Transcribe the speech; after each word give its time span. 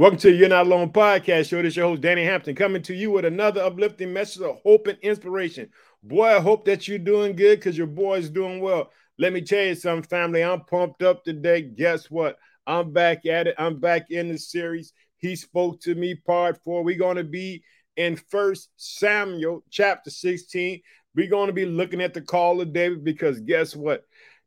Welcome 0.00 0.18
to 0.20 0.32
You're 0.32 0.48
Not 0.48 0.64
Alone 0.64 0.92
podcast 0.92 1.50
show. 1.50 1.60
This 1.60 1.72
is 1.72 1.76
your 1.76 1.88
host, 1.88 2.00
Danny 2.00 2.24
Hampton, 2.24 2.54
coming 2.54 2.80
to 2.84 2.94
you 2.94 3.10
with 3.10 3.26
another 3.26 3.60
uplifting 3.60 4.14
message 4.14 4.40
of 4.40 4.58
hope 4.62 4.86
and 4.86 4.98
inspiration. 5.00 5.68
Boy, 6.02 6.24
I 6.24 6.40
hope 6.40 6.64
that 6.64 6.88
you're 6.88 6.98
doing 6.98 7.36
good 7.36 7.58
because 7.58 7.76
your 7.76 7.86
boy's 7.86 8.30
doing 8.30 8.60
well. 8.60 8.90
Let 9.18 9.34
me 9.34 9.42
tell 9.42 9.62
you 9.62 9.74
something, 9.74 10.08
family. 10.08 10.42
I'm 10.42 10.64
pumped 10.64 11.02
up 11.02 11.22
today. 11.22 11.60
Guess 11.60 12.10
what? 12.10 12.38
I'm 12.66 12.94
back 12.94 13.26
at 13.26 13.46
it. 13.46 13.56
I'm 13.58 13.78
back 13.78 14.10
in 14.10 14.30
the 14.30 14.38
series. 14.38 14.94
He 15.18 15.36
spoke 15.36 15.82
to 15.82 15.94
me, 15.94 16.14
part 16.14 16.56
four. 16.64 16.82
We're 16.82 16.96
going 16.96 17.18
to 17.18 17.24
be 17.24 17.62
in 17.98 18.16
First 18.16 18.70
Samuel 18.78 19.62
chapter 19.68 20.08
16. 20.08 20.80
We're 21.14 21.28
going 21.28 21.48
to 21.48 21.52
be 21.52 21.66
looking 21.66 22.00
at 22.00 22.14
the 22.14 22.22
call 22.22 22.62
of 22.62 22.72
David 22.72 23.04
because 23.04 23.38
guess 23.40 23.76
what? 23.76 24.06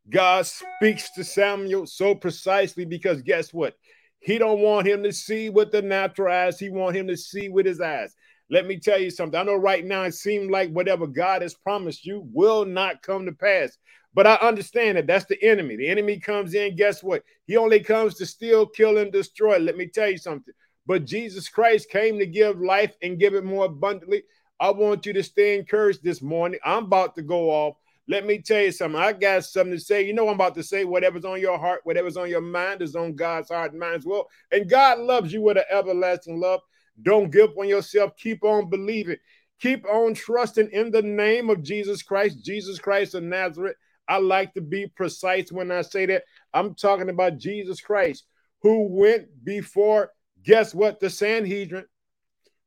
God 0.09 0.47
speaks 0.47 1.11
to 1.11 1.23
Samuel 1.23 1.85
so 1.85 2.15
precisely 2.15 2.85
because 2.85 3.21
guess 3.21 3.53
what? 3.53 3.75
He 4.23 4.37
don't 4.37 4.61
want 4.61 4.87
him 4.87 5.03
to 5.03 5.11
see 5.11 5.49
with 5.49 5.71
the 5.71 5.81
natural 5.81 6.33
eyes. 6.33 6.57
He 6.57 6.69
want 6.69 6.95
him 6.95 7.07
to 7.07 7.17
see 7.17 7.49
with 7.49 7.65
his 7.65 7.81
eyes. 7.81 8.15
Let 8.49 8.65
me 8.65 8.79
tell 8.79 8.99
you 8.99 9.09
something. 9.09 9.39
I 9.39 9.43
know 9.43 9.55
right 9.55 9.85
now 9.85 10.03
it 10.03 10.13
seems 10.13 10.49
like 10.49 10.71
whatever 10.71 11.07
God 11.07 11.41
has 11.41 11.53
promised 11.53 12.05
you 12.05 12.27
will 12.31 12.65
not 12.65 13.01
come 13.01 13.25
to 13.25 13.33
pass. 13.33 13.77
But 14.13 14.27
I 14.27 14.35
understand 14.35 14.97
that 14.97 15.07
that's 15.07 15.25
the 15.25 15.41
enemy. 15.43 15.75
The 15.75 15.89
enemy 15.89 16.19
comes 16.19 16.53
in, 16.53 16.75
guess 16.75 17.03
what? 17.03 17.23
He 17.47 17.57
only 17.57 17.79
comes 17.79 18.15
to 18.15 18.25
steal, 18.25 18.65
kill, 18.67 18.97
and 18.97 19.11
destroy. 19.11 19.57
Let 19.57 19.75
me 19.75 19.87
tell 19.87 20.09
you 20.09 20.17
something. 20.17 20.53
But 20.85 21.05
Jesus 21.05 21.49
Christ 21.49 21.89
came 21.89 22.19
to 22.19 22.25
give 22.25 22.59
life 22.59 22.95
and 23.01 23.19
give 23.19 23.33
it 23.33 23.43
more 23.43 23.65
abundantly. 23.65 24.23
I 24.59 24.69
want 24.71 25.05
you 25.05 25.13
to 25.13 25.23
stay 25.23 25.57
encouraged 25.57 26.03
this 26.03 26.21
morning. 26.21 26.59
I'm 26.63 26.85
about 26.85 27.15
to 27.15 27.23
go 27.23 27.49
off. 27.49 27.75
Let 28.07 28.25
me 28.25 28.39
tell 28.39 28.61
you 28.61 28.71
something. 28.71 28.99
I 28.99 29.13
got 29.13 29.45
something 29.45 29.73
to 29.73 29.79
say. 29.79 30.05
You 30.05 30.13
know, 30.13 30.27
I'm 30.27 30.35
about 30.35 30.55
to 30.55 30.63
say 30.63 30.83
whatever's 30.83 31.23
on 31.23 31.39
your 31.39 31.57
heart, 31.57 31.81
whatever's 31.83 32.17
on 32.17 32.29
your 32.29 32.41
mind 32.41 32.81
is 32.81 32.95
on 32.95 33.15
God's 33.15 33.49
heart 33.49 33.71
and 33.71 33.79
mind 33.79 33.95
as 33.95 34.05
well. 34.05 34.27
And 34.51 34.69
God 34.69 34.99
loves 34.99 35.31
you 35.31 35.41
with 35.41 35.57
an 35.57 35.63
everlasting 35.71 36.39
love. 36.39 36.59
Don't 37.01 37.31
give 37.31 37.51
up 37.51 37.57
on 37.57 37.67
yourself. 37.67 38.11
Keep 38.17 38.43
on 38.43 38.69
believing. 38.69 39.17
Keep 39.61 39.85
on 39.85 40.13
trusting 40.13 40.69
in 40.71 40.91
the 40.91 41.01
name 41.01 41.49
of 41.49 41.63
Jesus 41.63 42.03
Christ, 42.03 42.43
Jesus 42.43 42.77
Christ 42.77 43.15
of 43.15 43.23
Nazareth. 43.23 43.77
I 44.09 44.17
like 44.17 44.53
to 44.55 44.61
be 44.61 44.87
precise 44.87 45.49
when 45.49 45.71
I 45.71 45.81
say 45.81 46.05
that. 46.07 46.23
I'm 46.53 46.75
talking 46.75 47.07
about 47.07 47.37
Jesus 47.37 47.79
Christ, 47.79 48.25
who 48.61 48.87
went 48.89 49.27
before, 49.45 50.11
guess 50.43 50.75
what? 50.75 50.99
The 50.99 51.09
Sanhedrin, 51.09 51.85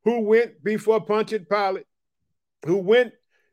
who 0.05 0.21
went 0.21 0.65
before 0.65 1.05
Pontius 1.05 1.45
Pilate, 1.51 1.85
who 2.65 2.79
went 2.79 3.13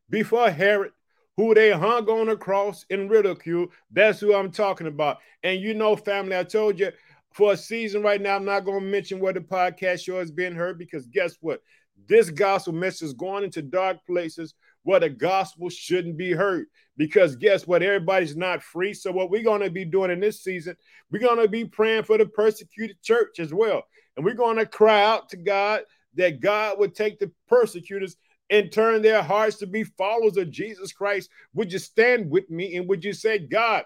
before 0.09 0.49
Herod, 0.49 0.92
who 1.37 1.53
they 1.53 1.71
hung 1.71 2.07
on 2.09 2.29
a 2.29 2.37
cross 2.37 2.85
in 2.89 3.09
ridicule. 3.09 3.67
That's 3.91 4.19
who 4.19 4.33
I'm 4.35 4.51
talking 4.51 4.87
about. 4.87 5.17
And 5.43 5.59
you 5.59 5.73
know, 5.73 5.95
family, 5.95 6.37
I 6.37 6.43
told 6.43 6.79
you 6.79 6.91
for 7.33 7.53
a 7.53 7.57
season 7.57 8.03
right 8.03 8.21
now, 8.21 8.35
I'm 8.35 8.45
not 8.45 8.65
going 8.65 8.81
to 8.81 8.85
mention 8.85 9.19
where 9.19 9.33
the 9.33 9.41
podcast 9.41 10.03
show 10.03 10.19
has 10.19 10.31
been 10.31 10.55
heard 10.55 10.77
because 10.77 11.07
guess 11.07 11.37
what? 11.41 11.61
This 12.07 12.29
gospel 12.29 12.73
message 12.73 13.07
is 13.07 13.13
going 13.13 13.43
into 13.43 13.61
dark 13.61 13.97
places 14.05 14.53
where 14.83 14.99
the 14.99 15.09
gospel 15.09 15.69
shouldn't 15.69 16.17
be 16.17 16.31
heard. 16.31 16.67
Because 16.95 17.35
guess 17.35 17.65
what? 17.65 17.81
Everybody's 17.81 18.35
not 18.35 18.61
free. 18.61 18.93
So, 18.93 19.11
what 19.11 19.31
we're 19.31 19.43
going 19.43 19.61
to 19.61 19.71
be 19.71 19.83
doing 19.83 20.11
in 20.11 20.19
this 20.19 20.43
season, 20.43 20.75
we're 21.11 21.19
going 21.19 21.41
to 21.41 21.47
be 21.47 21.65
praying 21.65 22.03
for 22.03 22.19
the 22.19 22.27
persecuted 22.27 23.01
church 23.01 23.39
as 23.39 23.51
well. 23.51 23.83
And 24.15 24.23
we're 24.23 24.35
going 24.35 24.57
to 24.57 24.67
cry 24.67 25.03
out 25.03 25.29
to 25.29 25.37
God 25.37 25.81
that 26.15 26.39
God 26.39 26.77
would 26.77 26.93
take 26.93 27.17
the 27.17 27.31
persecutors 27.47 28.15
and 28.49 28.71
turn 28.71 29.01
their 29.01 29.21
hearts 29.21 29.57
to 29.57 29.67
be 29.67 29.83
followers 29.83 30.37
of 30.37 30.51
Jesus 30.51 30.91
Christ, 30.91 31.29
would 31.53 31.71
you 31.71 31.79
stand 31.79 32.29
with 32.29 32.49
me 32.49 32.75
and 32.75 32.87
would 32.87 33.03
you 33.03 33.13
say, 33.13 33.39
God, 33.39 33.85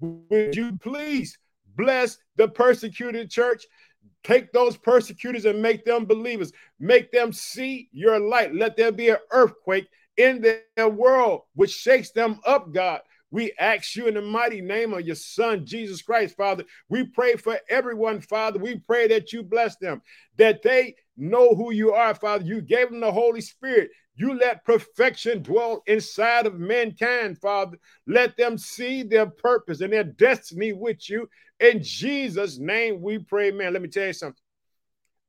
would 0.00 0.56
you 0.56 0.76
please 0.78 1.38
bless 1.76 2.18
the 2.36 2.48
persecuted 2.48 3.30
church? 3.30 3.66
Take 4.24 4.52
those 4.52 4.76
persecutors 4.76 5.44
and 5.44 5.62
make 5.62 5.84
them 5.84 6.04
believers. 6.04 6.52
Make 6.80 7.12
them 7.12 7.32
see 7.32 7.88
your 7.92 8.18
light. 8.18 8.54
Let 8.54 8.76
there 8.76 8.92
be 8.92 9.10
an 9.10 9.18
earthquake 9.30 9.86
in 10.16 10.42
their 10.42 10.88
world 10.88 11.42
which 11.54 11.70
shakes 11.70 12.10
them 12.10 12.40
up, 12.44 12.72
God. 12.72 13.00
We 13.30 13.52
ask 13.58 13.94
you 13.94 14.06
in 14.06 14.14
the 14.14 14.22
mighty 14.22 14.60
name 14.60 14.94
of 14.94 15.02
your 15.02 15.16
son, 15.16 15.66
Jesus 15.66 16.00
Christ, 16.00 16.36
Father. 16.36 16.64
We 16.88 17.04
pray 17.04 17.36
for 17.36 17.58
everyone, 17.68 18.20
Father. 18.20 18.58
We 18.58 18.78
pray 18.78 19.08
that 19.08 19.32
you 19.32 19.42
bless 19.42 19.76
them, 19.76 20.00
that 20.38 20.62
they 20.62 20.94
know 21.16 21.54
who 21.54 21.72
you 21.72 21.92
are, 21.92 22.14
Father. 22.14 22.44
You 22.44 22.62
gave 22.62 22.90
them 22.90 23.00
the 23.00 23.12
Holy 23.12 23.42
Spirit. 23.42 23.90
You 24.16 24.34
let 24.34 24.64
perfection 24.64 25.42
dwell 25.42 25.82
inside 25.86 26.46
of 26.46 26.58
mankind, 26.58 27.38
Father. 27.38 27.78
Let 28.06 28.36
them 28.36 28.56
see 28.56 29.02
their 29.02 29.26
purpose 29.26 29.80
and 29.80 29.92
their 29.92 30.04
destiny 30.04 30.72
with 30.72 31.08
you. 31.08 31.28
In 31.60 31.82
Jesus' 31.82 32.58
name, 32.58 33.02
we 33.02 33.18
pray, 33.18 33.50
man. 33.50 33.74
Let 33.74 33.82
me 33.82 33.88
tell 33.88 34.06
you 34.06 34.12
something. 34.12 34.42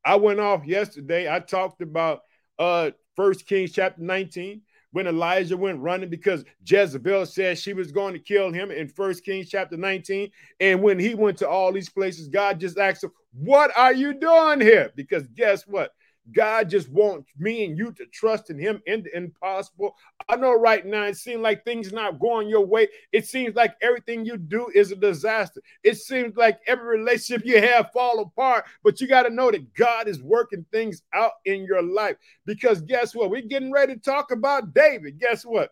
I 0.06 0.16
went 0.16 0.40
off 0.40 0.66
yesterday. 0.66 1.32
I 1.32 1.40
talked 1.40 1.82
about 1.82 2.22
uh 2.58 2.92
First 3.16 3.46
Kings 3.48 3.74
chapter 3.74 4.02
19 4.02 4.62
when 4.92 5.08
Elijah 5.08 5.58
went 5.58 5.80
running 5.80 6.10
because 6.10 6.44
Jezebel 6.66 7.26
said 7.26 7.58
she 7.58 7.74
was 7.74 7.92
going 7.92 8.14
to 8.14 8.20
kill 8.20 8.52
him 8.52 8.72
in 8.72 8.88
First 8.88 9.24
Kings 9.24 9.50
chapter 9.50 9.78
19. 9.78 10.32
And 10.60 10.82
when 10.82 10.98
he 10.98 11.16
went 11.16 11.38
to 11.40 11.50
all 11.50 11.72
these 11.72 11.90
places, 11.90 12.28
God 12.28 12.60
just 12.60 12.78
asked 12.78 13.04
him, 13.04 13.12
What 13.34 13.72
are 13.78 13.94
you 13.94 14.14
doing 14.14 14.62
here? 14.62 14.92
Because 14.96 15.28
guess 15.28 15.68
what? 15.68 15.94
God 16.34 16.70
just 16.70 16.90
wants 16.90 17.32
me 17.38 17.66
and 17.66 17.78
you 17.78 17.92
to 17.94 18.06
trust 18.08 18.50
in 18.50 18.60
Him 18.60 18.82
in 18.86 19.04
the 19.04 19.16
impossible. 19.16 19.96
I 20.28 20.36
know 20.36 20.54
right 20.54 20.86
now 20.86 21.04
it 21.04 21.18
seems 21.18 21.42
like 21.42 21.64
things 21.64 21.92
not 21.92 22.20
going 22.20 22.50
your 22.50 22.66
way. 22.66 22.88
It 23.12 23.26
seems 23.26 23.56
like 23.56 23.76
everything 23.82 24.26
you 24.26 24.38
do 24.38 24.70
is 24.74 24.92
a 24.92 24.96
disaster. 24.96 25.62
It 25.84 25.98
seems 25.98 26.36
like 26.36 26.60
every 26.68 27.00
relationship 27.00 27.46
you 27.46 27.62
have 27.62 27.92
fall 27.92 28.20
apart. 28.20 28.66
But 28.84 29.02
you 29.02 29.08
got 29.08 29.24
to 29.24 29.30
know 29.30 29.52
that 29.52 29.74
God 29.74 30.08
is 30.08 30.22
working 30.22 30.66
things 30.72 31.02
out 31.14 31.34
in 31.46 31.64
your 31.64 31.82
life. 31.82 32.18
Because 32.46 32.82
guess 32.82 33.16
what? 33.16 33.30
We're 33.30 33.42
getting 33.42 33.72
ready 33.72 33.96
to 33.96 34.00
talk 34.00 34.32
about 34.32 34.74
David. 34.74 35.20
Guess 35.20 35.46
what? 35.46 35.72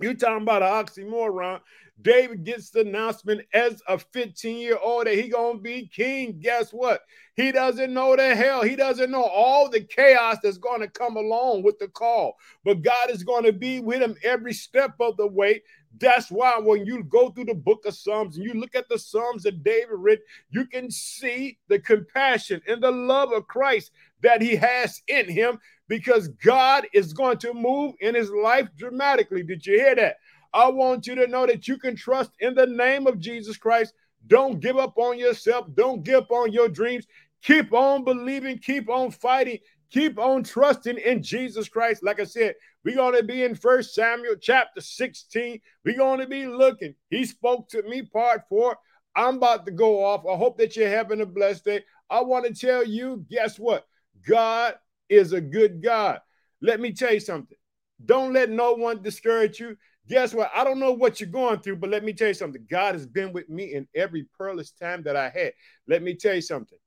You're 0.00 0.14
talking 0.14 0.42
about 0.42 0.62
an 0.62 0.68
oxymoron. 0.68 1.60
David 2.00 2.44
gets 2.44 2.70
the 2.70 2.80
announcement 2.80 3.42
as 3.52 3.82
a 3.86 3.98
15 3.98 4.58
year 4.58 4.78
old 4.82 5.06
that 5.06 5.14
he 5.14 5.28
gonna 5.28 5.58
be 5.58 5.86
king. 5.86 6.40
Guess 6.40 6.72
what? 6.72 7.02
He 7.36 7.52
doesn't 7.52 7.92
know 7.94 8.16
the 8.16 8.34
hell. 8.34 8.62
He 8.62 8.76
doesn't 8.76 9.10
know 9.10 9.22
all 9.22 9.68
the 9.68 9.80
chaos 9.80 10.38
that's 10.42 10.58
to 10.58 10.88
come 10.88 11.16
along 11.16 11.62
with 11.62 11.78
the 11.78 11.88
call. 11.88 12.36
But 12.64 12.82
God 12.82 13.10
is 13.10 13.24
to 13.44 13.52
be 13.52 13.80
with 13.80 14.02
him 14.02 14.16
every 14.22 14.52
step 14.52 14.94
of 15.00 15.16
the 15.16 15.26
way. 15.26 15.62
That's 15.98 16.30
why 16.30 16.58
when 16.58 16.86
you 16.86 17.04
go 17.04 17.30
through 17.30 17.46
the 17.46 17.54
book 17.54 17.84
of 17.86 17.94
Psalms 17.94 18.36
and 18.36 18.44
you 18.44 18.54
look 18.54 18.74
at 18.74 18.88
the 18.88 18.98
Psalms 18.98 19.42
that 19.44 19.62
David 19.62 19.90
read, 19.92 20.20
you 20.50 20.66
can 20.66 20.90
see 20.90 21.58
the 21.68 21.78
compassion 21.78 22.60
and 22.66 22.82
the 22.82 22.90
love 22.90 23.32
of 23.32 23.46
Christ 23.46 23.92
that 24.22 24.40
he 24.40 24.56
has 24.56 25.02
in 25.08 25.28
him 25.28 25.58
because 25.92 26.28
God 26.28 26.86
is 26.94 27.12
going 27.12 27.36
to 27.36 27.52
move 27.52 27.96
in 28.00 28.14
his 28.14 28.30
life 28.30 28.66
dramatically. 28.78 29.42
Did 29.42 29.66
you 29.66 29.74
hear 29.74 29.94
that? 29.96 30.16
I 30.54 30.70
want 30.70 31.06
you 31.06 31.14
to 31.16 31.26
know 31.26 31.46
that 31.46 31.68
you 31.68 31.76
can 31.76 31.96
trust 31.96 32.30
in 32.40 32.54
the 32.54 32.64
name 32.64 33.06
of 33.06 33.18
Jesus 33.18 33.58
Christ. 33.58 33.92
Don't 34.26 34.58
give 34.58 34.78
up 34.78 34.96
on 34.96 35.18
yourself. 35.18 35.66
Don't 35.74 36.02
give 36.02 36.14
up 36.14 36.30
on 36.30 36.50
your 36.50 36.70
dreams. 36.70 37.06
Keep 37.42 37.74
on 37.74 38.04
believing. 38.04 38.56
Keep 38.56 38.88
on 38.88 39.10
fighting. 39.10 39.58
Keep 39.90 40.18
on 40.18 40.44
trusting 40.44 40.96
in 40.96 41.22
Jesus 41.22 41.68
Christ. 41.68 42.02
Like 42.02 42.20
I 42.20 42.24
said, 42.24 42.54
we're 42.84 42.96
going 42.96 43.18
to 43.18 43.22
be 43.22 43.44
in 43.44 43.54
First 43.54 43.94
Samuel 43.94 44.36
chapter 44.40 44.80
16. 44.80 45.60
We're 45.84 45.98
going 45.98 46.20
to 46.20 46.26
be 46.26 46.46
looking. 46.46 46.94
He 47.10 47.26
spoke 47.26 47.68
to 47.68 47.82
me, 47.82 48.00
part 48.00 48.44
four. 48.48 48.78
I'm 49.14 49.36
about 49.36 49.66
to 49.66 49.72
go 49.72 50.02
off. 50.02 50.24
I 50.24 50.38
hope 50.38 50.56
that 50.56 50.74
you're 50.74 50.88
having 50.88 51.20
a 51.20 51.26
blessed 51.26 51.66
day. 51.66 51.84
I 52.08 52.22
want 52.22 52.46
to 52.46 52.54
tell 52.54 52.82
you, 52.82 53.26
guess 53.28 53.58
what? 53.58 53.86
God 54.26 54.76
is 55.08 55.32
a 55.32 55.40
good 55.40 55.82
God. 55.82 56.20
Let 56.60 56.80
me 56.80 56.92
tell 56.92 57.12
you 57.12 57.20
something. 57.20 57.56
Don't 58.04 58.32
let 58.32 58.50
no 58.50 58.72
one 58.72 59.02
discourage 59.02 59.60
you. 59.60 59.76
Guess 60.08 60.34
what? 60.34 60.50
I 60.54 60.64
don't 60.64 60.80
know 60.80 60.92
what 60.92 61.20
you're 61.20 61.28
going 61.28 61.60
through, 61.60 61.76
but 61.76 61.90
let 61.90 62.04
me 62.04 62.12
tell 62.12 62.28
you 62.28 62.34
something. 62.34 62.66
God 62.68 62.94
has 62.94 63.06
been 63.06 63.32
with 63.32 63.48
me 63.48 63.74
in 63.74 63.86
every 63.94 64.26
perilous 64.36 64.72
time 64.72 65.02
that 65.04 65.16
I 65.16 65.28
had. 65.28 65.52
Let 65.86 66.02
me 66.02 66.14
tell 66.14 66.34
you 66.34 66.40
something. 66.40 66.78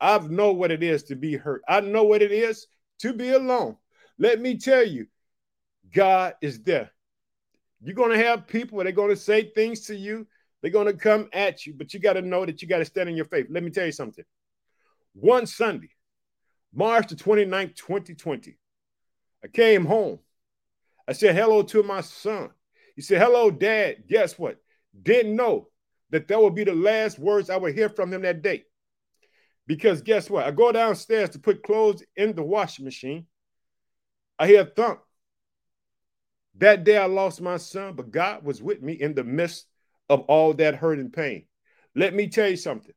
I 0.00 0.18
know 0.18 0.52
what 0.52 0.72
it 0.72 0.82
is 0.82 1.04
to 1.04 1.16
be 1.16 1.36
hurt. 1.36 1.62
I 1.68 1.80
know 1.80 2.04
what 2.04 2.22
it 2.22 2.32
is 2.32 2.66
to 3.00 3.12
be 3.12 3.30
alone. 3.30 3.76
Let 4.18 4.40
me 4.40 4.58
tell 4.58 4.84
you, 4.84 5.06
God 5.92 6.34
is 6.42 6.62
there. 6.62 6.90
You're 7.82 7.94
going 7.94 8.10
to 8.10 8.24
have 8.24 8.46
people, 8.46 8.82
they're 8.82 8.92
going 8.92 9.10
to 9.10 9.16
say 9.16 9.50
things 9.50 9.86
to 9.86 9.96
you. 9.96 10.26
They're 10.62 10.70
going 10.70 10.86
to 10.86 10.94
come 10.94 11.28
at 11.34 11.66
you, 11.66 11.74
but 11.74 11.92
you 11.92 12.00
got 12.00 12.14
to 12.14 12.22
know 12.22 12.46
that 12.46 12.62
you 12.62 12.68
got 12.68 12.78
to 12.78 12.86
stand 12.86 13.10
in 13.10 13.16
your 13.16 13.26
faith. 13.26 13.46
Let 13.50 13.62
me 13.62 13.70
tell 13.70 13.84
you 13.84 13.92
something. 13.92 14.24
One 15.12 15.46
Sunday, 15.46 15.90
March 16.74 17.08
the 17.08 17.14
29th, 17.14 17.76
2020, 17.76 18.56
I 19.42 19.48
came 19.48 19.84
home. 19.84 20.18
I 21.06 21.12
said 21.12 21.36
hello 21.36 21.62
to 21.62 21.82
my 21.82 22.00
son. 22.00 22.50
He 22.96 23.02
said, 23.02 23.20
Hello, 23.20 23.50
dad. 23.50 24.04
Guess 24.08 24.38
what? 24.38 24.56
Didn't 25.00 25.36
know 25.36 25.68
that 26.10 26.28
that 26.28 26.40
would 26.40 26.54
be 26.54 26.64
the 26.64 26.74
last 26.74 27.18
words 27.18 27.50
I 27.50 27.56
would 27.56 27.74
hear 27.74 27.88
from 27.88 28.12
him 28.12 28.22
that 28.22 28.42
day. 28.42 28.64
Because 29.66 30.02
guess 30.02 30.30
what? 30.30 30.46
I 30.46 30.50
go 30.50 30.72
downstairs 30.72 31.30
to 31.30 31.38
put 31.38 31.62
clothes 31.62 32.02
in 32.16 32.34
the 32.34 32.42
washing 32.42 32.84
machine. 32.84 33.26
I 34.38 34.46
hear 34.46 34.62
a 34.62 34.66
thump. 34.66 35.00
That 36.58 36.84
day 36.84 36.96
I 36.96 37.06
lost 37.06 37.40
my 37.40 37.56
son, 37.56 37.94
but 37.94 38.10
God 38.10 38.44
was 38.44 38.62
with 38.62 38.82
me 38.82 38.92
in 38.92 39.14
the 39.14 39.24
midst 39.24 39.66
of 40.08 40.20
all 40.22 40.54
that 40.54 40.76
hurt 40.76 40.98
and 40.98 41.12
pain. 41.12 41.46
Let 41.96 42.14
me 42.14 42.28
tell 42.28 42.48
you 42.48 42.56
something. 42.56 42.94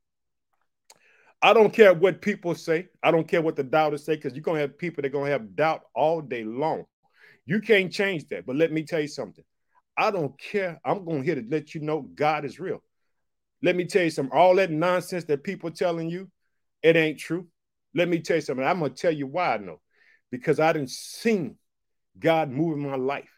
I 1.40 1.52
don't 1.52 1.72
care 1.72 1.94
what 1.94 2.20
people 2.20 2.54
say. 2.54 2.88
I 3.02 3.10
don't 3.10 3.28
care 3.28 3.42
what 3.42 3.56
the 3.56 3.62
doubters 3.62 4.04
say, 4.04 4.16
because 4.16 4.34
you're 4.34 4.42
gonna 4.42 4.60
have 4.60 4.78
people 4.78 5.02
that 5.02 5.08
are 5.08 5.12
gonna 5.12 5.30
have 5.30 5.54
doubt 5.54 5.82
all 5.94 6.20
day 6.20 6.44
long. 6.44 6.84
You 7.46 7.60
can't 7.60 7.92
change 7.92 8.28
that. 8.28 8.44
But 8.44 8.56
let 8.56 8.72
me 8.72 8.82
tell 8.82 9.00
you 9.00 9.08
something. 9.08 9.44
I 9.96 10.10
don't 10.10 10.38
care. 10.38 10.80
I'm 10.84 11.04
going 11.04 11.20
to 11.20 11.24
here 11.24 11.34
to 11.34 11.44
let 11.48 11.74
you 11.74 11.80
know 11.80 12.02
God 12.02 12.44
is 12.44 12.60
real. 12.60 12.82
Let 13.62 13.74
me 13.74 13.84
tell 13.84 14.04
you 14.04 14.10
something. 14.10 14.36
All 14.36 14.54
that 14.56 14.70
nonsense 14.70 15.24
that 15.24 15.42
people 15.42 15.70
telling 15.70 16.08
you, 16.08 16.30
it 16.82 16.94
ain't 16.94 17.18
true. 17.18 17.48
Let 17.94 18.08
me 18.08 18.20
tell 18.20 18.36
you 18.36 18.42
something. 18.42 18.64
I'm 18.64 18.80
gonna 18.80 18.90
tell 18.90 19.12
you 19.12 19.26
why 19.26 19.54
I 19.54 19.58
know. 19.58 19.80
Because 20.30 20.60
I 20.60 20.72
didn't 20.72 20.90
seen 20.90 21.56
God 22.18 22.50
move 22.50 22.76
in 22.76 22.88
my 22.88 22.96
life. 22.96 23.30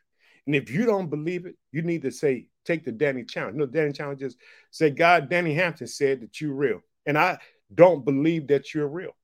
And 0.47 0.56
if 0.56 0.70
you 0.70 0.85
don't 0.85 1.08
believe 1.08 1.47
it, 1.47 1.55
you 1.70 1.82
need 1.82 2.02
to 2.02 2.11
say, 2.11 2.49
take 2.64 2.85
the 2.85 2.93
Danny 2.93 3.25
challenge. 3.25 3.55
You 3.55 3.61
know, 3.61 3.67
Danny 3.67 3.93
challenge 3.93 4.23
is 4.23 4.37
say, 4.70 4.91
God, 4.91 5.31
Danny 5.31 5.55
Hampton 5.55 5.87
said 5.87 6.20
that 6.23 6.41
you're 6.41 6.55
real. 6.55 6.81
And 7.06 7.17
I 7.17 7.38
don't 7.75 8.05
believe 8.05 8.49
that 8.49 8.75
you're 8.75 8.88
real. 8.88 9.14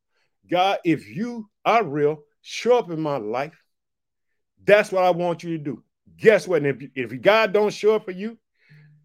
God, 0.50 0.78
if 0.84 1.08
you 1.08 1.48
are 1.64 1.84
real, 1.84 2.22
show 2.42 2.78
up 2.78 2.90
in 2.90 3.00
my 3.00 3.16
life. 3.16 3.60
That's 4.64 4.92
what 4.92 5.04
I 5.04 5.10
want 5.10 5.42
you 5.42 5.56
to 5.58 5.62
do. 5.62 5.82
Guess 6.16 6.46
what? 6.46 6.62
And 6.62 6.82
if, 6.82 6.90
if 6.94 7.20
God 7.20 7.52
don't 7.52 7.72
show 7.72 7.96
up 7.96 8.04
for 8.04 8.12
you, 8.12 8.38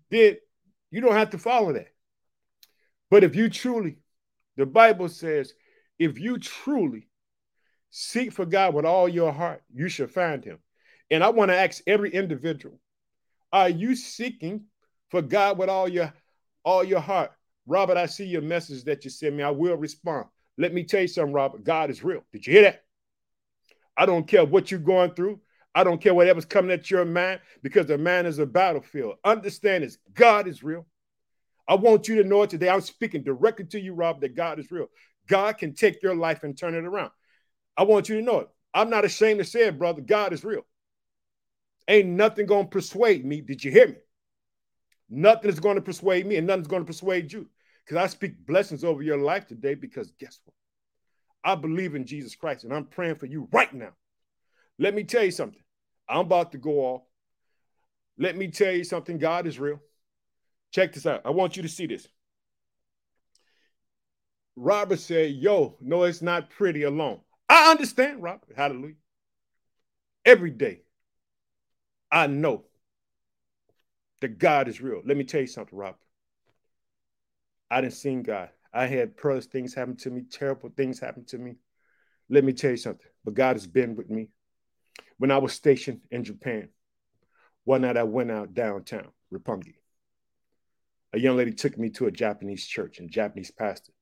then 0.09 0.37
you 0.91 1.01
don't 1.01 1.13
have 1.13 1.31
to 1.31 1.37
follow 1.37 1.73
that. 1.73 1.87
But 3.09 3.23
if 3.23 3.35
you 3.35 3.49
truly, 3.49 3.97
the 4.57 4.65
Bible 4.65 5.09
says, 5.09 5.53
if 5.99 6.19
you 6.19 6.37
truly 6.37 7.07
seek 7.89 8.31
for 8.31 8.45
God 8.45 8.73
with 8.73 8.85
all 8.85 9.09
your 9.09 9.31
heart, 9.31 9.63
you 9.73 9.89
shall 9.89 10.07
find 10.07 10.43
him. 10.43 10.59
And 11.09 11.23
I 11.23 11.29
want 11.29 11.51
to 11.51 11.57
ask 11.57 11.81
every 11.85 12.11
individual, 12.11 12.79
are 13.51 13.69
you 13.69 13.95
seeking 13.95 14.65
for 15.09 15.21
God 15.21 15.57
with 15.57 15.69
all 15.69 15.87
your 15.87 16.13
all 16.63 16.83
your 16.83 17.01
heart? 17.01 17.31
Robert, 17.67 17.97
I 17.97 18.05
see 18.05 18.25
your 18.25 18.41
message 18.41 18.83
that 18.85 19.03
you 19.03 19.09
sent 19.09 19.35
me. 19.35 19.43
I 19.43 19.51
will 19.51 19.75
respond. 19.75 20.25
Let 20.57 20.73
me 20.73 20.83
tell 20.83 21.01
you 21.01 21.07
something, 21.07 21.33
Robert. 21.33 21.63
God 21.63 21.89
is 21.89 22.03
real. 22.03 22.23
Did 22.31 22.45
you 22.45 22.53
hear 22.53 22.63
that? 22.63 22.83
I 23.95 24.05
don't 24.05 24.27
care 24.27 24.45
what 24.45 24.71
you're 24.71 24.79
going 24.79 25.13
through. 25.13 25.39
I 25.73 25.83
don't 25.83 26.01
care 26.01 26.13
whatever's 26.13 26.45
coming 26.45 26.71
at 26.71 26.91
your 26.91 27.05
mind 27.05 27.39
because 27.63 27.85
the 27.85 27.97
man 27.97 28.25
is 28.25 28.39
a 28.39 28.45
battlefield. 28.45 29.15
Understand 29.23 29.83
this 29.83 29.97
God 30.13 30.47
is 30.47 30.63
real. 30.63 30.85
I 31.67 31.75
want 31.75 32.07
you 32.07 32.21
to 32.21 32.27
know 32.27 32.43
it 32.43 32.49
today. 32.49 32.69
I'm 32.69 32.81
speaking 32.81 33.23
directly 33.23 33.65
to 33.65 33.79
you, 33.79 33.93
Rob, 33.93 34.21
that 34.21 34.35
God 34.35 34.59
is 34.59 34.71
real. 34.71 34.87
God 35.27 35.57
can 35.57 35.73
take 35.73 36.03
your 36.03 36.15
life 36.15 36.43
and 36.43 36.57
turn 36.57 36.75
it 36.75 36.83
around. 36.83 37.11
I 37.77 37.83
want 37.83 38.09
you 38.09 38.15
to 38.15 38.21
know 38.21 38.39
it. 38.39 38.49
I'm 38.73 38.89
not 38.89 39.05
ashamed 39.05 39.39
to 39.39 39.45
say 39.45 39.67
it, 39.67 39.79
brother. 39.79 40.01
God 40.01 40.33
is 40.33 40.43
real. 40.43 40.65
Ain't 41.87 42.09
nothing 42.09 42.45
going 42.45 42.65
to 42.65 42.69
persuade 42.69 43.25
me. 43.25 43.41
Did 43.41 43.63
you 43.63 43.71
hear 43.71 43.87
me? 43.87 43.95
Nothing 45.13 45.49
is 45.49 45.59
going 45.59 45.75
to 45.75 45.81
persuade 45.81 46.25
me, 46.25 46.37
and 46.37 46.47
nothing's 46.47 46.67
going 46.67 46.81
to 46.81 46.87
persuade 46.87 47.33
you. 47.33 47.47
Because 47.83 47.97
I 48.01 48.07
speak 48.07 48.45
blessings 48.45 48.85
over 48.85 49.03
your 49.03 49.17
life 49.17 49.45
today. 49.45 49.75
Because 49.75 50.11
guess 50.17 50.39
what? 50.45 50.55
I 51.43 51.59
believe 51.59 51.95
in 51.95 52.05
Jesus 52.05 52.33
Christ, 52.33 52.63
and 52.63 52.73
I'm 52.73 52.85
praying 52.85 53.15
for 53.15 53.25
you 53.25 53.49
right 53.51 53.73
now. 53.73 53.91
Let 54.79 54.95
me 54.95 55.03
tell 55.03 55.25
you 55.25 55.31
something. 55.31 55.61
I'm 56.07 56.21
about 56.21 56.53
to 56.53 56.57
go 56.57 56.79
off. 56.79 57.01
Let 58.17 58.37
me 58.37 58.47
tell 58.47 58.71
you 58.71 58.85
something. 58.85 59.17
God 59.17 59.47
is 59.47 59.59
real. 59.59 59.81
Check 60.71 60.93
this 60.93 61.05
out. 61.05 61.21
I 61.25 61.31
want 61.31 61.57
you 61.57 61.63
to 61.63 61.69
see 61.69 61.87
this. 61.87 62.07
Robert 64.55 64.99
said, 64.99 65.31
Yo, 65.31 65.75
no, 65.81 66.03
it's 66.03 66.21
not 66.21 66.49
pretty 66.51 66.83
alone. 66.83 67.19
I 67.49 67.71
understand, 67.71 68.23
Robert. 68.23 68.55
Hallelujah. 68.55 68.95
Every 70.23 70.51
day, 70.51 70.83
I 72.09 72.27
know 72.27 72.65
that 74.21 74.37
God 74.39 74.67
is 74.67 74.81
real. 74.81 75.01
Let 75.05 75.17
me 75.17 75.23
tell 75.23 75.41
you 75.41 75.47
something, 75.47 75.77
Robert. 75.77 75.99
I 77.69 77.81
didn't 77.81 77.93
see 77.93 78.15
God. 78.15 78.49
I 78.73 78.85
had 78.87 79.17
perilous 79.17 79.47
things 79.47 79.73
happen 79.73 79.97
to 79.97 80.09
me, 80.09 80.23
terrible 80.29 80.69
things 80.75 80.99
happen 80.99 81.25
to 81.25 81.37
me. 81.37 81.55
Let 82.29 82.43
me 82.43 82.53
tell 82.53 82.71
you 82.71 82.77
something. 82.77 83.07
But 83.25 83.33
God 83.33 83.55
has 83.55 83.67
been 83.67 83.95
with 83.95 84.09
me 84.09 84.29
when 85.21 85.29
I 85.29 85.37
was 85.37 85.53
stationed 85.53 86.01
in 86.09 86.23
Japan, 86.23 86.69
one 87.63 87.81
night 87.81 87.95
I 87.95 88.01
went 88.01 88.31
out 88.31 88.55
downtown, 88.55 89.09
Roppongi. 89.31 89.75
A 91.13 91.19
young 91.19 91.37
lady 91.37 91.53
took 91.53 91.77
me 91.77 91.91
to 91.91 92.07
a 92.07 92.11
Japanese 92.11 92.65
church, 92.65 92.97
and 92.97 93.07
Japanese 93.07 93.51
pastor 93.51 93.93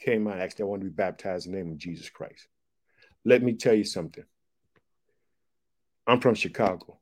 came 0.00 0.26
out 0.26 0.32
and 0.32 0.42
asked 0.42 0.58
me, 0.58 0.64
I 0.64 0.66
want 0.66 0.82
to 0.82 0.88
be 0.88 0.92
baptized 0.92 1.46
in 1.46 1.52
the 1.52 1.58
name 1.58 1.70
of 1.70 1.78
Jesus 1.78 2.10
Christ. 2.10 2.48
Let 3.24 3.40
me 3.40 3.52
tell 3.54 3.74
you 3.74 3.84
something. 3.84 4.24
I'm 6.08 6.20
from 6.20 6.34
Chicago, 6.34 6.98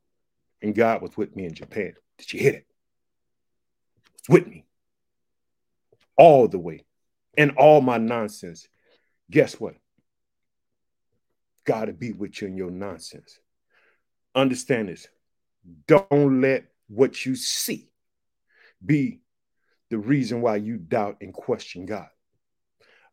and 0.63 0.73
God 0.73 1.01
was 1.01 1.15
with 1.17 1.35
me 1.35 1.45
in 1.45 1.53
Japan. 1.53 1.93
Did 2.17 2.33
you 2.33 2.39
hear 2.39 2.53
it? 2.53 2.67
With 4.29 4.47
me 4.47 4.65
all 6.15 6.47
the 6.47 6.59
way, 6.59 6.85
and 7.37 7.51
all 7.57 7.81
my 7.81 7.97
nonsense. 7.97 8.67
Guess 9.29 9.59
what? 9.59 9.75
God 11.65 11.85
to 11.85 11.93
be 11.93 12.11
with 12.11 12.41
you 12.41 12.47
in 12.47 12.55
your 12.55 12.71
nonsense. 12.71 13.39
Understand 14.35 14.89
this. 14.89 15.07
Don't 15.87 16.41
let 16.41 16.65
what 16.87 17.25
you 17.25 17.35
see 17.35 17.89
be 18.85 19.21
the 19.89 19.97
reason 19.97 20.41
why 20.41 20.57
you 20.57 20.77
doubt 20.77 21.17
and 21.21 21.33
question 21.33 21.85
God. 21.85 22.07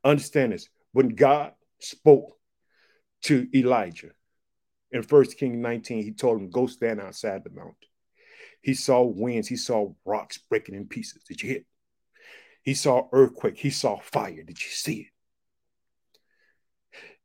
Understand 0.04 0.52
this. 0.52 0.68
When 0.92 1.10
God 1.10 1.52
spoke 1.78 2.36
to 3.22 3.48
Elijah 3.54 4.10
in 4.92 5.02
First 5.02 5.38
King 5.38 5.60
19, 5.60 6.02
he 6.02 6.12
told 6.12 6.40
him, 6.40 6.50
Go 6.50 6.66
stand 6.66 7.00
outside 7.00 7.44
the 7.44 7.50
mountain. 7.50 7.74
He 8.62 8.74
saw 8.74 9.02
winds, 9.02 9.48
he 9.48 9.56
saw 9.56 9.92
rocks 10.04 10.38
breaking 10.38 10.74
in 10.74 10.86
pieces. 10.86 11.22
Did 11.28 11.42
you 11.42 11.48
hear? 11.48 11.58
It? 11.58 11.66
He 12.62 12.74
saw 12.74 13.08
earthquake, 13.12 13.56
he 13.56 13.70
saw 13.70 13.98
fire. 13.98 14.42
Did 14.42 14.62
you 14.62 14.70
see 14.70 15.08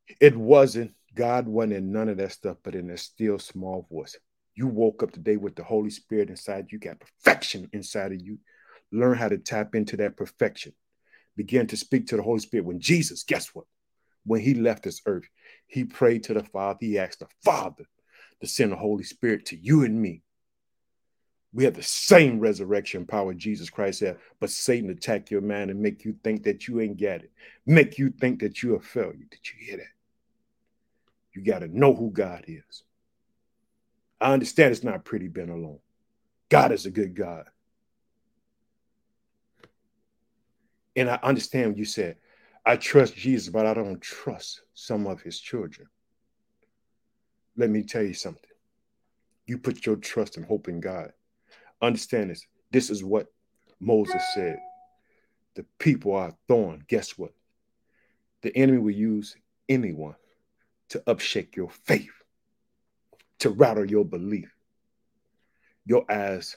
it? 0.08 0.16
It 0.20 0.36
wasn't 0.36 0.92
God 1.14 1.48
wasn't 1.48 1.72
in 1.72 1.92
none 1.92 2.08
of 2.08 2.18
that 2.18 2.32
stuff, 2.32 2.58
but 2.62 2.74
in 2.74 2.90
a 2.90 2.96
still 2.96 3.38
small 3.38 3.86
voice. 3.90 4.16
You 4.54 4.66
woke 4.66 5.02
up 5.02 5.12
today 5.12 5.36
with 5.36 5.56
the 5.56 5.64
Holy 5.64 5.90
Spirit 5.90 6.30
inside 6.30 6.66
you, 6.70 6.78
got 6.78 7.00
perfection 7.00 7.68
inside 7.72 8.12
of 8.12 8.20
you. 8.20 8.38
Learn 8.92 9.16
how 9.16 9.28
to 9.28 9.38
tap 9.38 9.74
into 9.74 9.96
that 9.98 10.16
perfection. 10.16 10.72
Begin 11.36 11.66
to 11.68 11.76
speak 11.76 12.06
to 12.06 12.16
the 12.16 12.22
Holy 12.22 12.38
Spirit. 12.38 12.66
When 12.66 12.80
Jesus, 12.80 13.24
guess 13.24 13.48
what? 13.54 13.64
When 14.24 14.40
he 14.40 14.54
left 14.54 14.84
this 14.84 15.00
earth, 15.06 15.28
he 15.66 15.84
prayed 15.84 16.24
to 16.24 16.34
the 16.34 16.42
Father. 16.42 16.78
He 16.80 16.98
asked 16.98 17.20
the 17.20 17.28
Father 17.44 17.84
to 18.40 18.46
send 18.46 18.72
the 18.72 18.76
Holy 18.76 19.04
Spirit 19.04 19.46
to 19.46 19.56
you 19.56 19.84
and 19.84 20.00
me. 20.00 20.22
We 21.52 21.64
have 21.64 21.74
the 21.74 21.82
same 21.82 22.38
resurrection 22.38 23.06
power 23.06 23.32
Jesus 23.32 23.70
Christ 23.70 24.00
had, 24.00 24.18
but 24.40 24.50
Satan 24.50 24.90
attack 24.90 25.30
your 25.30 25.40
mind 25.40 25.70
and 25.70 25.80
make 25.80 26.04
you 26.04 26.14
think 26.22 26.42
that 26.42 26.68
you 26.68 26.80
ain't 26.80 27.00
got 27.00 27.22
it, 27.22 27.30
make 27.64 27.98
you 27.98 28.10
think 28.10 28.40
that 28.40 28.62
you're 28.62 28.76
a 28.76 28.80
failure. 28.80 29.26
Did 29.30 29.40
you 29.44 29.66
hear 29.66 29.76
that? 29.78 29.86
You 31.32 31.42
got 31.42 31.60
to 31.60 31.68
know 31.68 31.94
who 31.94 32.10
God 32.10 32.44
is. 32.46 32.82
I 34.20 34.32
understand 34.32 34.72
it's 34.72 34.84
not 34.84 35.04
pretty 35.04 35.28
being 35.28 35.50
alone. 35.50 35.78
God 36.48 36.72
is 36.72 36.86
a 36.86 36.90
good 36.90 37.14
God. 37.14 37.44
And 40.94 41.10
I 41.10 41.18
understand 41.22 41.70
what 41.70 41.78
you 41.78 41.84
said. 41.84 42.16
I 42.68 42.76
trust 42.76 43.14
Jesus, 43.14 43.48
but 43.48 43.64
I 43.64 43.74
don't 43.74 44.00
trust 44.00 44.62
some 44.74 45.06
of 45.06 45.22
his 45.22 45.38
children. 45.38 45.86
Let 47.56 47.70
me 47.70 47.84
tell 47.84 48.02
you 48.02 48.12
something. 48.12 48.50
You 49.46 49.58
put 49.58 49.86
your 49.86 49.94
trust 49.94 50.36
and 50.36 50.44
hope 50.44 50.66
in 50.66 50.80
God. 50.80 51.12
Understand 51.80 52.30
this. 52.30 52.44
This 52.72 52.90
is 52.90 53.04
what 53.04 53.28
Moses 53.78 54.20
said. 54.34 54.58
The 55.54 55.64
people 55.78 56.16
are 56.16 56.34
thorn. 56.48 56.84
Guess 56.88 57.16
what? 57.16 57.30
The 58.42 58.54
enemy 58.56 58.78
will 58.78 58.90
use 58.90 59.36
anyone 59.68 60.16
to 60.88 61.02
upshake 61.06 61.54
your 61.54 61.70
faith, 61.70 62.10
to 63.38 63.50
rattle 63.50 63.88
your 63.88 64.04
belief. 64.04 64.52
Your 65.84 66.04
eyes, 66.10 66.56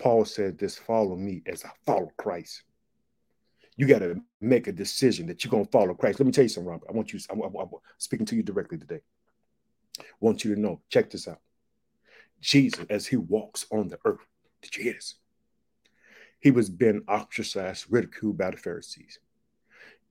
Paul 0.00 0.24
said, 0.24 0.58
this 0.58 0.76
follow 0.76 1.14
me 1.14 1.42
as 1.46 1.64
I 1.64 1.70
follow 1.86 2.10
Christ. 2.16 2.64
You 3.78 3.86
got 3.86 4.00
to 4.00 4.20
make 4.40 4.66
a 4.66 4.72
decision 4.72 5.28
that 5.28 5.44
you're 5.44 5.52
going 5.52 5.64
to 5.64 5.70
follow 5.70 5.94
Christ. 5.94 6.18
Let 6.18 6.26
me 6.26 6.32
tell 6.32 6.42
you 6.42 6.48
something, 6.48 6.68
Robert. 6.68 6.88
I 6.90 6.92
want 6.92 7.12
you, 7.12 7.20
I'm, 7.30 7.40
I'm, 7.40 7.56
I'm 7.56 7.68
speaking 7.96 8.26
to 8.26 8.34
you 8.34 8.42
directly 8.42 8.76
today. 8.76 9.00
I 10.00 10.02
want 10.20 10.44
you 10.44 10.52
to 10.52 10.60
know, 10.60 10.80
check 10.90 11.10
this 11.10 11.28
out. 11.28 11.38
Jesus, 12.40 12.84
as 12.90 13.06
he 13.06 13.16
walks 13.16 13.66
on 13.70 13.86
the 13.86 13.98
earth, 14.04 14.26
did 14.62 14.76
you 14.76 14.82
hear 14.82 14.94
this? 14.94 15.14
He 16.40 16.50
was 16.50 16.68
being 16.68 17.02
ostracized, 17.08 17.86
ridiculed 17.88 18.36
by 18.36 18.50
the 18.50 18.56
Pharisees. 18.56 19.20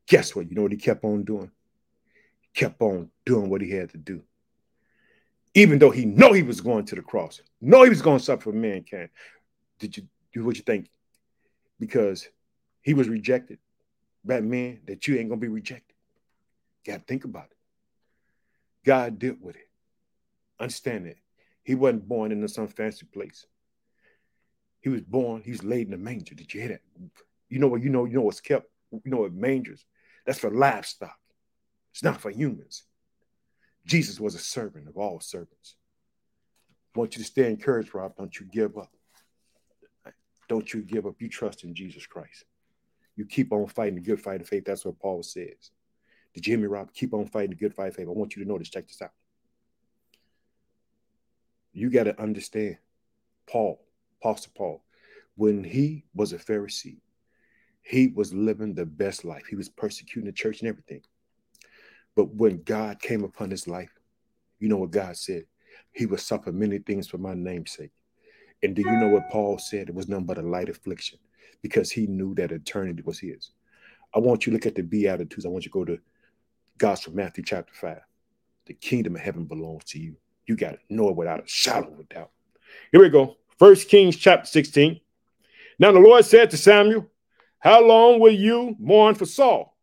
Guess 0.08 0.34
what? 0.34 0.50
You 0.50 0.56
know 0.56 0.62
what 0.62 0.72
he 0.72 0.78
kept 0.78 1.04
on 1.04 1.26
doing? 1.26 1.52
He 2.40 2.50
kept 2.54 2.82
on 2.82 3.12
doing 3.26 3.50
what 3.50 3.62
he 3.62 3.72
had 3.72 3.90
to 3.92 3.98
do. 3.98 4.24
Even 5.54 5.78
though 5.78 5.92
he 5.92 6.06
know 6.06 6.32
he 6.32 6.44
was 6.44 6.62
going 6.62 6.86
to 6.86 6.96
the 6.96 7.02
cross, 7.02 7.42
know 7.60 7.84
he 7.84 7.90
was 7.90 8.02
going 8.02 8.20
to 8.20 8.24
suffer 8.24 8.44
for 8.44 8.54
mankind. 8.54 9.10
Did 9.80 9.98
you 9.98 10.04
do 10.34 10.46
what 10.46 10.56
you 10.56 10.64
think? 10.64 10.90
Because 11.80 12.30
he 12.88 12.94
was 12.94 13.10
rejected 13.10 13.60
by 14.24 14.40
men 14.40 14.80
that 14.86 15.06
you 15.06 15.18
ain't 15.18 15.28
gonna 15.28 15.42
be 15.42 15.50
rejected. 15.50 15.94
You 16.86 16.94
gotta 16.94 17.04
think 17.04 17.26
about 17.26 17.48
it. 17.52 17.58
God 18.86 19.20
dealt 19.20 19.42
with 19.42 19.58
it. 19.58 19.68
Understand 20.58 21.06
it. 21.06 21.18
He 21.66 21.76
wasn't 21.76 22.08
born 22.08 22.32
in 22.32 22.48
some 22.48 22.70
fancy 22.70 23.06
place. 23.06 23.46
He 24.80 24.88
was 24.88 25.02
born, 25.02 25.42
he 25.44 25.52
was 25.52 25.66
laid 25.66 25.88
in 25.88 25.96
a 25.96 25.98
manger. 25.98 26.34
Did 26.34 26.54
you 26.54 26.62
hear 26.62 26.70
that? 26.70 26.82
You 27.50 27.60
know 27.60 27.68
what? 27.68 27.82
You 27.82 27.90
know, 27.90 28.06
you 28.06 28.14
know 28.14 28.22
what's 28.22 28.40
kept, 28.40 28.70
you 28.94 29.02
know 29.12 29.18
what 29.18 29.34
mangers 29.34 29.86
That's 30.26 30.40
for 30.40 30.50
livestock. 30.50 31.20
It's 31.92 32.04
not 32.04 32.22
for 32.22 32.32
humans. 32.32 32.84
Jesus 33.86 34.18
was 34.18 34.34
a 34.34 34.40
servant 34.40 34.88
of 34.88 34.96
all 34.96 35.20
servants. 35.20 35.76
I 36.96 37.00
want 37.00 37.18
you 37.18 37.22
to 37.22 37.28
stay 37.28 37.50
encouraged, 37.50 37.94
Rob. 37.94 38.16
Don't 38.16 38.40
you 38.40 38.46
give 38.46 38.78
up. 38.78 38.94
Don't 40.48 40.74
you 40.74 40.84
give 40.84 41.06
up. 41.06 41.16
You 41.20 41.28
trust 41.28 41.66
in 41.66 41.76
Jesus 41.76 42.08
Christ. 42.08 42.46
You 43.18 43.26
keep 43.26 43.52
on 43.52 43.68
fighting 43.68 43.96
the 43.96 44.02
good 44.02 44.22
fight 44.22 44.42
of 44.42 44.48
faith. 44.48 44.64
That's 44.64 44.86
what 44.86 45.00
Paul 45.00 45.24
says. 45.24 45.72
Hear 46.34 46.60
me, 46.60 46.68
Rob? 46.68 46.94
Keep 46.94 47.16
on 47.16 47.26
fighting 47.26 47.50
the 47.50 47.56
good 47.56 47.74
fight 47.74 47.88
of 47.88 47.96
faith. 47.96 48.08
I 48.08 48.12
want 48.12 48.36
you 48.36 48.46
to 48.46 48.58
this. 48.60 48.70
Check 48.70 48.88
this 48.88 49.02
out. 49.02 49.12
You 51.74 51.90
got 51.90 52.04
to 52.04 52.22
understand 52.22 52.78
Paul, 53.50 53.82
Apostle 54.22 54.52
Paul, 54.56 54.84
when 55.36 55.64
he 55.64 56.06
was 56.14 56.32
a 56.32 56.38
Pharisee, 56.38 57.00
he 57.82 58.08
was 58.08 58.34
living 58.34 58.76
the 58.76 58.86
best 58.86 59.26
life. 59.26 59.46
He 59.50 59.56
was 59.56 59.70
persecuting 59.70 60.28
the 60.28 60.32
church 60.32 60.60
and 60.60 60.70
everything. 60.70 61.02
But 62.16 62.36
when 62.36 62.62
God 62.62 63.02
came 63.02 63.24
upon 63.24 63.50
his 63.50 63.68
life, 63.68 63.94
you 64.60 64.70
know 64.70 64.78
what 64.78 64.92
God 64.92 65.18
said? 65.18 65.46
He 65.92 66.06
would 66.06 66.20
suffer 66.20 66.52
many 66.52 66.78
things 66.80 67.08
for 67.08 67.18
my 67.18 67.34
namesake. 67.34 67.94
And 68.62 68.76
do 68.76 68.84
you 68.84 68.92
know 68.92 69.08
what 69.08 69.30
Paul 69.32 69.58
said? 69.58 69.90
It 69.90 69.96
was 69.96 70.08
nothing 70.08 70.26
but 70.26 70.38
a 70.38 70.42
light 70.44 70.70
affliction 70.70 71.18
because 71.62 71.92
he 71.92 72.08
knew 72.08 72.34
that 72.36 72.52
eternity 72.52 73.02
was 73.06 73.20
his. 73.20 73.52
I 74.16 74.20
want 74.20 74.46
you 74.46 74.52
to 74.52 74.56
look 74.56 74.66
at 74.66 74.76
the 74.76 74.84
Beatitudes. 74.84 75.46
I 75.46 75.50
want 75.50 75.66
you 75.66 75.72
to 75.72 75.74
go 75.74 75.86
to 75.86 76.00
Gospel 76.78 77.14
Matthew 77.14 77.44
chapter 77.44 77.74
5. 77.74 78.00
The 78.66 78.74
kingdom 78.74 79.16
of 79.16 79.22
heaven 79.22 79.46
belongs 79.46 79.86
to 79.86 80.00
you. 80.00 80.16
You 80.46 80.56
got 80.56 80.72
to 80.72 80.80
know 80.90 81.10
it 81.10 81.16
without 81.16 81.44
a 81.44 81.48
shadow 81.48 81.92
of 81.92 82.00
a 82.00 82.04
doubt. 82.04 82.32
Here 82.92 83.02
we 83.02 83.10
go. 83.10 83.36
First 83.60 83.90
Kings 83.90 84.16
chapter 84.16 84.46
16. 84.46 85.00
Now 85.80 85.92
the 85.92 86.00
Lord 86.00 86.26
said 86.26 86.50
to 86.52 86.58
Samuel, 86.58 87.08
How 87.60 87.86
long 87.86 88.20
will 88.20 88.34
you 88.34 88.76
mourn 88.80 89.16
for 89.16 89.26
Saul? 89.26 89.76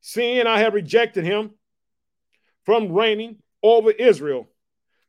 Seeing 0.00 0.46
I 0.46 0.60
have 0.60 0.74
rejected 0.74 1.24
him 1.24 1.52
from 2.64 2.92
reigning 2.92 3.36
over 3.62 3.90
Israel, 3.90 4.48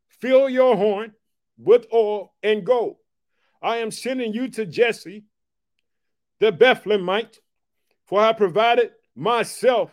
fill 0.08 0.50
your 0.50 0.76
horn 0.76 1.14
with 1.58 1.86
oil 1.94 2.34
and 2.42 2.66
go. 2.66 2.99
I 3.62 3.78
am 3.78 3.92
sending 3.92 4.34
you 4.34 4.50
to 4.50 4.66
Jesse, 4.66 5.26
the 6.40 6.52
Bethlehemite, 6.52 7.40
for 8.06 8.22
I 8.22 8.34
provided 8.34 8.92
myself 9.16 9.92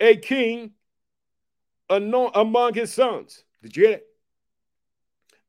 a 0.00 0.16
king 0.16 0.72
among 1.88 2.74
his 2.74 2.92
sons. 2.92 3.44
Did 3.62 3.76
you 3.76 3.82
hear 3.84 3.92
that? 3.92 4.06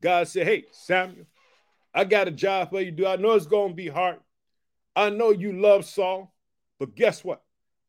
God 0.01 0.27
said, 0.27 0.45
Hey, 0.45 0.65
Samuel, 0.71 1.25
I 1.93 2.03
got 2.03 2.27
a 2.27 2.31
job 2.31 2.71
for 2.71 2.81
you 2.81 2.91
do. 2.91 3.07
I 3.07 3.15
know 3.15 3.31
it's 3.31 3.45
going 3.45 3.69
to 3.69 3.75
be 3.75 3.87
hard. 3.87 4.19
I 4.95 5.09
know 5.09 5.31
you 5.31 5.53
love 5.53 5.85
Saul, 5.85 6.33
but 6.79 6.95
guess 6.95 7.23
what? 7.23 7.41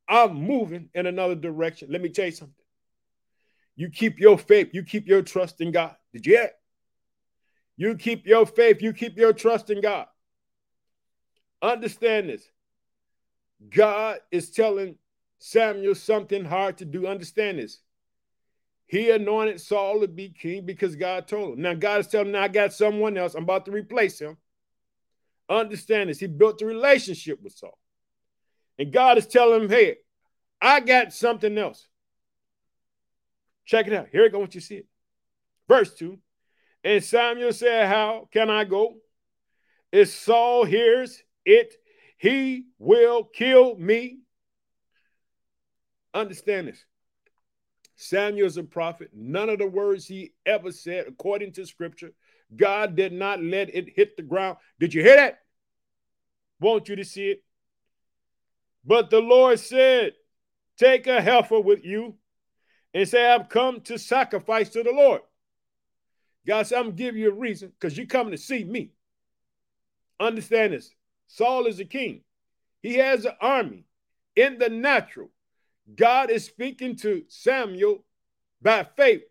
I'm 0.09 0.35
moving 0.35 0.91
in 0.95 1.07
another 1.07 1.35
direction. 1.35 1.89
Let 1.91 2.03
me 2.03 2.11
tell 2.11 2.27
you 2.27 2.33
something. 2.33 2.55
You 3.77 3.91
keep 3.91 4.21
your 4.21 4.39
faith, 4.39 4.71
you 4.73 4.85
keep 4.85 5.09
your 5.09 5.23
trust 5.23 5.61
in 5.61 5.73
God. 5.73 5.97
Did 6.13 6.27
you 6.27 6.37
hear 6.37 6.45
it? 6.45 6.55
You 7.77 7.97
keep 7.97 8.27
your 8.27 8.47
faith, 8.47 8.83
you 8.83 8.93
keep 8.93 9.17
your 9.17 9.33
trust 9.33 9.71
in 9.71 9.81
God. 9.81 10.07
Understand 11.61 12.29
this. 12.29 12.49
God 13.71 14.19
is 14.31 14.51
telling 14.51 14.97
Samuel 15.39 15.95
something 15.95 16.45
hard 16.45 16.79
to 16.79 16.85
do. 16.85 17.07
Understand 17.07 17.59
this. 17.59 17.81
He 18.87 19.11
anointed 19.11 19.61
Saul 19.61 20.01
to 20.01 20.09
be 20.09 20.29
king 20.29 20.67
because 20.67 20.95
God 20.95 21.27
told 21.27 21.55
him. 21.55 21.63
Now, 21.63 21.75
God 21.75 22.01
is 22.01 22.07
telling 22.07 22.29
him, 22.29 22.33
now 22.33 22.43
I 22.43 22.49
got 22.49 22.73
someone 22.73 23.17
else. 23.17 23.35
I'm 23.35 23.45
about 23.45 23.65
to 23.65 23.73
replace 23.73 24.21
him. 24.21 24.37
Understand 25.49 26.11
this. 26.11 26.21
He 26.21 26.27
built 26.27 26.63
a 26.63 26.67
relationship 26.67 27.43
with 27.43 27.55
Saul. 27.55 27.79
And 28.79 28.93
God 28.93 29.19
is 29.19 29.27
telling 29.27 29.63
him, 29.63 29.71
hey, 29.71 29.97
I 30.61 30.81
got 30.81 31.13
something 31.13 31.57
else. 31.57 31.89
Check 33.65 33.87
it 33.87 33.93
out. 33.95 34.09
Here 34.13 34.27
it 34.27 34.33
goes. 34.33 34.55
You 34.55 34.61
see 34.61 34.77
it. 34.77 34.87
Verse 35.69 35.95
2. 35.95 36.19
And 36.85 37.03
Samuel 37.03 37.53
said, 37.53 37.89
How 37.89 38.29
can 38.31 38.51
I 38.51 38.65
go? 38.65 38.95
If 39.91 40.11
Saul 40.11 40.65
hears 40.65 41.23
it, 41.45 41.75
he 42.19 42.67
will 42.79 43.25
kill 43.25 43.77
me. 43.77 44.19
Understand 46.13 46.69
this. 46.69 46.85
Samuel 47.97 48.47
is 48.47 48.57
a 48.57 48.63
prophet. 48.63 49.11
None 49.15 49.49
of 49.49 49.59
the 49.59 49.67
words 49.67 50.07
he 50.07 50.33
ever 50.45 50.73
said, 50.73 51.07
according 51.09 51.53
to 51.53 51.67
scripture, 51.67 52.13
God 52.55 52.97
did 52.97 53.13
not 53.13 53.43
let 53.43 53.75
it 53.75 53.89
hit 53.95 54.17
the 54.17 54.23
ground. 54.23 54.59
Did 54.79 54.93
you 54.93 55.03
hear 55.03 55.17
that? 55.17 55.39
Want 56.61 56.89
you 56.89 56.97
to 56.97 57.05
see 57.05 57.31
it? 57.31 57.45
But 58.85 59.11
the 59.11 59.21
Lord 59.21 59.59
said, 59.59 60.13
Take 60.77 61.07
a 61.07 61.23
heifer 61.23 61.61
with 61.61 61.85
you 61.85 62.17
and 62.93 63.09
say, 63.09 63.31
I've 63.31 63.49
come 63.49 63.81
to 63.83 63.97
sacrifice 63.99 64.69
to 64.71 64.83
the 64.83 64.93
Lord. 64.93 65.21
God 66.47 66.67
said, 66.67 66.79
I'm 66.79 66.85
gonna 66.87 66.97
give 66.97 67.17
you 67.17 67.31
a 67.31 67.35
reason 67.35 67.73
because 67.79 67.97
you're 67.97 68.07
coming 68.07 68.33
to 68.33 68.39
see 68.39 68.65
me. 68.65 68.91
Understand 70.21 70.73
this. 70.73 70.91
Saul 71.27 71.67
is 71.67 71.81
a 71.81 71.85
king. 71.85 72.23
He 72.83 72.95
has 72.95 73.25
an 73.25 73.33
army 73.41 73.85
in 74.37 74.59
the 74.59 74.69
natural. 74.69 75.31
God 75.95 76.31
is 76.31 76.45
speaking 76.45 76.97
to 76.97 77.25
Samuel 77.29 78.05
by 78.61 78.87
faith 78.97 79.23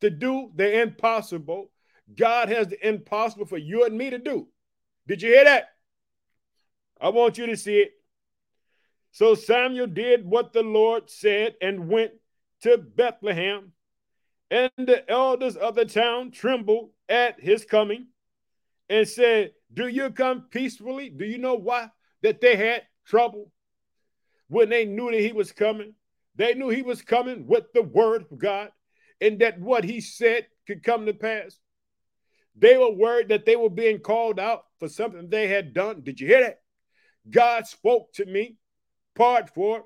to 0.00 0.10
do 0.10 0.50
the 0.54 0.82
impossible. 0.82 1.70
God 2.14 2.48
has 2.48 2.68
the 2.68 2.86
impossible 2.86 3.46
for 3.46 3.58
you 3.58 3.84
and 3.84 3.96
me 3.96 4.10
to 4.10 4.18
do. 4.18 4.48
Did 5.06 5.22
you 5.22 5.30
hear 5.30 5.44
that? 5.44 5.70
I 7.00 7.10
want 7.10 7.38
you 7.38 7.46
to 7.46 7.56
see 7.56 7.78
it. 7.78 7.92
So 9.12 9.34
Samuel 9.34 9.86
did 9.86 10.26
what 10.26 10.52
the 10.52 10.62
Lord 10.62 11.10
said 11.10 11.54
and 11.60 11.88
went 11.88 12.12
to 12.62 12.76
Bethlehem. 12.78 13.72
And 14.50 14.70
the 14.76 15.08
elders 15.10 15.56
of 15.56 15.74
the 15.74 15.84
town 15.84 16.30
trembled 16.30 16.90
at 17.08 17.40
his 17.40 17.64
coming 17.64 18.06
and 18.88 19.06
said, 19.06 19.52
Do 19.72 19.88
you 19.88 20.10
come 20.10 20.46
peacefully? 20.50 21.10
Do 21.10 21.24
you 21.24 21.38
know 21.38 21.54
why? 21.54 21.90
That 22.22 22.40
they 22.40 22.56
had 22.56 22.82
trouble 23.04 23.50
when 24.48 24.68
they 24.68 24.84
knew 24.84 25.10
that 25.10 25.20
he 25.20 25.32
was 25.32 25.52
coming. 25.52 25.94
They 26.36 26.54
knew 26.54 26.68
he 26.68 26.82
was 26.82 27.02
coming 27.02 27.46
with 27.46 27.64
the 27.72 27.82
word 27.82 28.26
of 28.30 28.38
God 28.38 28.70
and 29.20 29.40
that 29.40 29.60
what 29.60 29.84
he 29.84 30.00
said 30.00 30.46
could 30.66 30.82
come 30.82 31.06
to 31.06 31.14
pass. 31.14 31.58
They 32.54 32.76
were 32.76 32.92
worried 32.92 33.28
that 33.28 33.46
they 33.46 33.56
were 33.56 33.70
being 33.70 33.98
called 33.98 34.38
out 34.38 34.64
for 34.78 34.88
something 34.88 35.28
they 35.28 35.48
had 35.48 35.74
done. 35.74 36.02
Did 36.02 36.20
you 36.20 36.28
hear 36.28 36.42
that? 36.42 36.60
God 37.28 37.66
spoke 37.66 38.12
to 38.14 38.24
me, 38.24 38.56
part 39.14 39.52
four. 39.54 39.84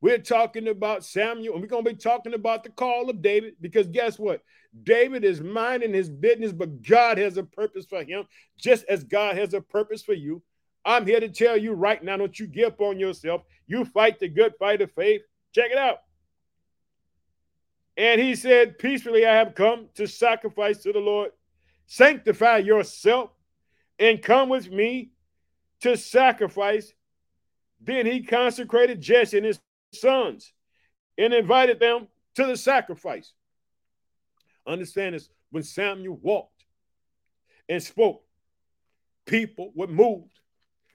We're 0.00 0.18
talking 0.18 0.68
about 0.68 1.04
Samuel, 1.04 1.54
and 1.54 1.62
we're 1.62 1.68
going 1.68 1.84
to 1.84 1.90
be 1.90 1.96
talking 1.96 2.34
about 2.34 2.62
the 2.62 2.70
call 2.70 3.10
of 3.10 3.20
David 3.20 3.54
because 3.60 3.88
guess 3.88 4.18
what? 4.18 4.42
David 4.82 5.24
is 5.24 5.40
minding 5.40 5.92
his 5.92 6.08
business, 6.08 6.52
but 6.52 6.82
God 6.82 7.18
has 7.18 7.36
a 7.36 7.42
purpose 7.42 7.86
for 7.86 8.04
him, 8.04 8.24
just 8.56 8.84
as 8.88 9.02
God 9.02 9.36
has 9.36 9.54
a 9.54 9.60
purpose 9.60 10.02
for 10.02 10.12
you. 10.12 10.42
I'm 10.84 11.06
here 11.06 11.20
to 11.20 11.28
tell 11.28 11.56
you 11.56 11.72
right 11.72 12.02
now 12.02 12.16
don't 12.16 12.38
you 12.38 12.46
give 12.46 12.68
up 12.68 12.80
on 12.80 12.98
yourself. 12.98 13.42
You 13.66 13.84
fight 13.84 14.20
the 14.20 14.28
good 14.28 14.54
fight 14.58 14.80
of 14.80 14.92
faith. 14.92 15.22
Check 15.54 15.70
it 15.72 15.78
out. 15.78 15.98
And 17.96 18.20
he 18.20 18.36
said, 18.36 18.78
Peacefully 18.78 19.26
I 19.26 19.34
have 19.34 19.54
come 19.54 19.88
to 19.96 20.06
sacrifice 20.06 20.78
to 20.84 20.92
the 20.92 21.00
Lord. 21.00 21.32
Sanctify 21.86 22.58
yourself 22.58 23.30
and 23.98 24.22
come 24.22 24.48
with 24.48 24.70
me 24.70 25.10
to 25.80 25.96
sacrifice. 25.96 26.92
Then 27.80 28.06
he 28.06 28.22
consecrated 28.22 29.00
Jesse 29.00 29.36
and 29.36 29.46
his 29.46 29.58
sons 29.92 30.52
and 31.16 31.32
invited 31.32 31.80
them 31.80 32.08
to 32.36 32.46
the 32.46 32.56
sacrifice. 32.56 33.32
Understand 34.66 35.14
this 35.14 35.28
when 35.50 35.62
Samuel 35.62 36.18
walked 36.20 36.64
and 37.68 37.82
spoke, 37.82 38.22
people 39.26 39.72
were 39.74 39.86
moved 39.86 40.38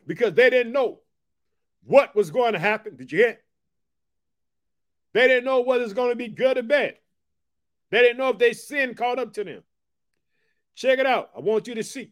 because 0.06 0.34
they 0.34 0.50
didn't 0.50 0.74
know 0.74 1.00
what 1.86 2.16
was 2.16 2.32
going 2.32 2.54
to 2.54 2.60
happen. 2.60 2.96
Did 2.96 3.12
you 3.12 3.20
hear? 3.20 3.40
They 5.14 5.28
didn't 5.28 5.46
know 5.46 5.62
whether 5.62 5.84
it's 5.84 5.94
going 5.94 6.10
to 6.10 6.16
be 6.16 6.30
good 6.30 6.58
or 6.58 6.64
bad. 6.64 6.96
They 7.92 8.00
didn't 8.00 8.18
know 8.18 8.30
if 8.30 8.40
their 8.40 8.54
sin 8.54 8.96
caught 8.96 9.20
up 9.20 9.34
to 9.34 9.44
them. 9.44 9.64
Check 10.76 10.98
it 10.98 11.06
out. 11.06 11.30
I 11.36 11.42
want 11.42 11.68
you 11.68 11.76
to 11.76 11.84
see. 11.84 12.12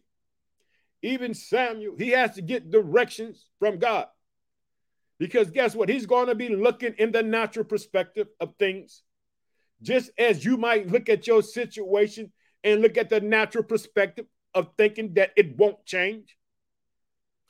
Even 1.02 1.34
Samuel, 1.34 1.96
he 1.98 2.10
has 2.10 2.36
to 2.36 2.42
get 2.42 2.70
directions 2.70 3.44
from 3.58 3.78
God. 3.78 4.06
Because 5.22 5.52
guess 5.52 5.76
what? 5.76 5.88
He's 5.88 6.04
going 6.04 6.26
to 6.26 6.34
be 6.34 6.48
looking 6.48 6.94
in 6.98 7.12
the 7.12 7.22
natural 7.22 7.64
perspective 7.64 8.26
of 8.40 8.56
things. 8.58 9.02
Just 9.80 10.10
as 10.18 10.44
you 10.44 10.56
might 10.56 10.90
look 10.90 11.08
at 11.08 11.28
your 11.28 11.44
situation 11.44 12.32
and 12.64 12.82
look 12.82 12.98
at 12.98 13.08
the 13.08 13.20
natural 13.20 13.62
perspective 13.62 14.26
of 14.52 14.70
thinking 14.76 15.14
that 15.14 15.30
it 15.36 15.56
won't 15.56 15.86
change. 15.86 16.36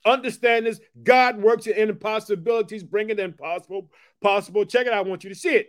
Understand 0.05 0.67
this 0.67 0.81
God 1.03 1.41
works 1.41 1.67
in 1.67 1.89
impossibilities, 1.89 2.83
bringing 2.83 3.17
the 3.17 3.25
impossible 3.25 3.89
possible. 4.21 4.67
Check 4.67 4.87
it 4.87 4.93
out. 4.93 5.07
I 5.07 5.09
want 5.09 5.25
you 5.25 5.31
to 5.31 5.35
see 5.35 5.55
it. 5.55 5.69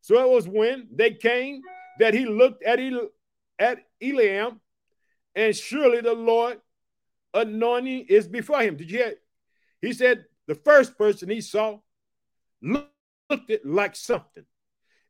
So 0.00 0.20
it 0.20 0.28
was 0.28 0.48
when 0.48 0.88
they 0.92 1.12
came 1.12 1.60
that 2.00 2.14
he 2.14 2.26
looked 2.26 2.64
at, 2.64 2.80
El- 2.80 3.10
at 3.60 3.78
Eliam, 4.02 4.58
and 5.36 5.54
surely 5.54 6.00
the 6.00 6.14
Lord 6.14 6.60
anointing 7.32 8.06
is 8.08 8.26
before 8.26 8.60
him. 8.60 8.76
Did 8.76 8.90
you 8.90 8.98
hear? 8.98 9.14
He 9.80 9.92
said 9.92 10.24
the 10.48 10.54
first 10.56 10.98
person 10.98 11.28
he 11.28 11.42
saw 11.42 11.78
looked 12.60 12.90
it 13.50 13.64
like 13.64 13.94
something. 13.94 14.44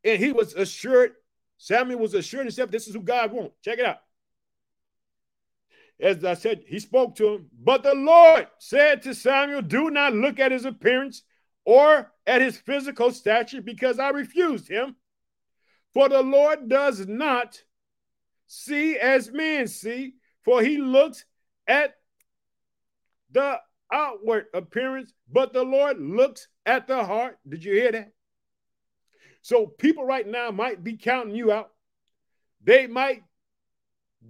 And 0.04 0.18
he 0.18 0.32
was 0.32 0.52
assured, 0.52 1.12
Samuel 1.56 2.00
was 2.00 2.12
assured 2.12 2.46
himself, 2.46 2.70
this 2.70 2.88
is 2.88 2.94
who 2.94 3.00
God 3.00 3.32
wants. 3.32 3.54
Check 3.64 3.78
it 3.78 3.86
out. 3.86 3.98
As 6.00 6.24
I 6.24 6.34
said, 6.34 6.64
he 6.66 6.78
spoke 6.80 7.16
to 7.16 7.34
him, 7.34 7.46
but 7.58 7.82
the 7.82 7.94
Lord 7.94 8.46
said 8.58 9.02
to 9.02 9.14
Samuel, 9.14 9.62
Do 9.62 9.90
not 9.90 10.12
look 10.12 10.38
at 10.38 10.52
his 10.52 10.64
appearance 10.64 11.22
or 11.64 12.12
at 12.26 12.40
his 12.40 12.56
physical 12.56 13.10
stature, 13.12 13.60
because 13.60 13.98
I 13.98 14.10
refused 14.10 14.68
him. 14.68 14.96
For 15.92 16.08
the 16.08 16.22
Lord 16.22 16.68
does 16.68 17.06
not 17.06 17.62
see 18.46 18.96
as 18.96 19.30
men 19.30 19.66
see, 19.66 20.14
for 20.42 20.62
he 20.62 20.78
looks 20.78 21.24
at 21.66 21.94
the 23.30 23.58
outward 23.92 24.46
appearance, 24.54 25.12
but 25.30 25.52
the 25.52 25.62
Lord 25.62 26.00
looks 26.00 26.48
at 26.66 26.86
the 26.86 27.04
heart. 27.04 27.38
Did 27.48 27.64
you 27.64 27.72
hear 27.72 27.92
that? 27.92 28.12
So 29.42 29.66
people 29.66 30.04
right 30.04 30.26
now 30.26 30.50
might 30.50 30.84
be 30.84 30.96
counting 30.96 31.34
you 31.34 31.52
out. 31.52 31.70
They 32.62 32.86
might 32.86 33.22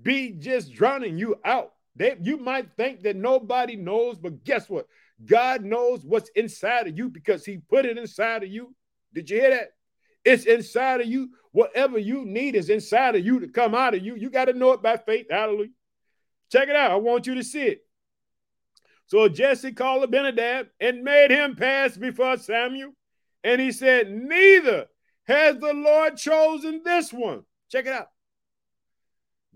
be 0.02 0.32
just 0.32 0.72
drowning 0.72 1.18
you 1.18 1.36
out. 1.44 1.72
They, 1.96 2.16
you 2.22 2.36
might 2.36 2.76
think 2.76 3.02
that 3.02 3.16
nobody 3.16 3.74
knows, 3.74 4.18
but 4.18 4.44
guess 4.44 4.68
what? 4.68 4.86
God 5.24 5.64
knows 5.64 6.04
what's 6.04 6.30
inside 6.36 6.86
of 6.86 6.96
you 6.96 7.08
because 7.08 7.44
He 7.44 7.58
put 7.58 7.86
it 7.86 7.98
inside 7.98 8.44
of 8.44 8.50
you. 8.50 8.74
Did 9.12 9.30
you 9.30 9.40
hear 9.40 9.50
that? 9.50 9.70
It's 10.24 10.44
inside 10.44 11.00
of 11.00 11.08
you. 11.08 11.30
Whatever 11.52 11.98
you 11.98 12.24
need 12.24 12.54
is 12.54 12.68
inside 12.68 13.16
of 13.16 13.24
you 13.24 13.40
to 13.40 13.48
come 13.48 13.74
out 13.74 13.94
of 13.94 14.04
you. 14.04 14.14
You 14.14 14.30
got 14.30 14.44
to 14.44 14.52
know 14.52 14.72
it 14.72 14.82
by 14.82 14.98
faith. 14.98 15.26
Hallelujah. 15.30 15.70
Check 16.52 16.68
it 16.68 16.76
out. 16.76 16.92
I 16.92 16.96
want 16.96 17.26
you 17.26 17.34
to 17.36 17.42
see 17.42 17.62
it. 17.62 17.87
So 19.08 19.26
Jesse 19.26 19.72
called 19.72 20.04
Abinadab 20.04 20.68
and 20.80 21.02
made 21.02 21.30
him 21.30 21.56
pass 21.56 21.96
before 21.96 22.36
Samuel. 22.36 22.92
And 23.42 23.58
he 23.60 23.72
said, 23.72 24.10
Neither 24.10 24.86
has 25.26 25.56
the 25.56 25.72
Lord 25.72 26.18
chosen 26.18 26.82
this 26.84 27.10
one. 27.10 27.42
Check 27.70 27.86
it 27.86 27.92
out. 27.92 28.08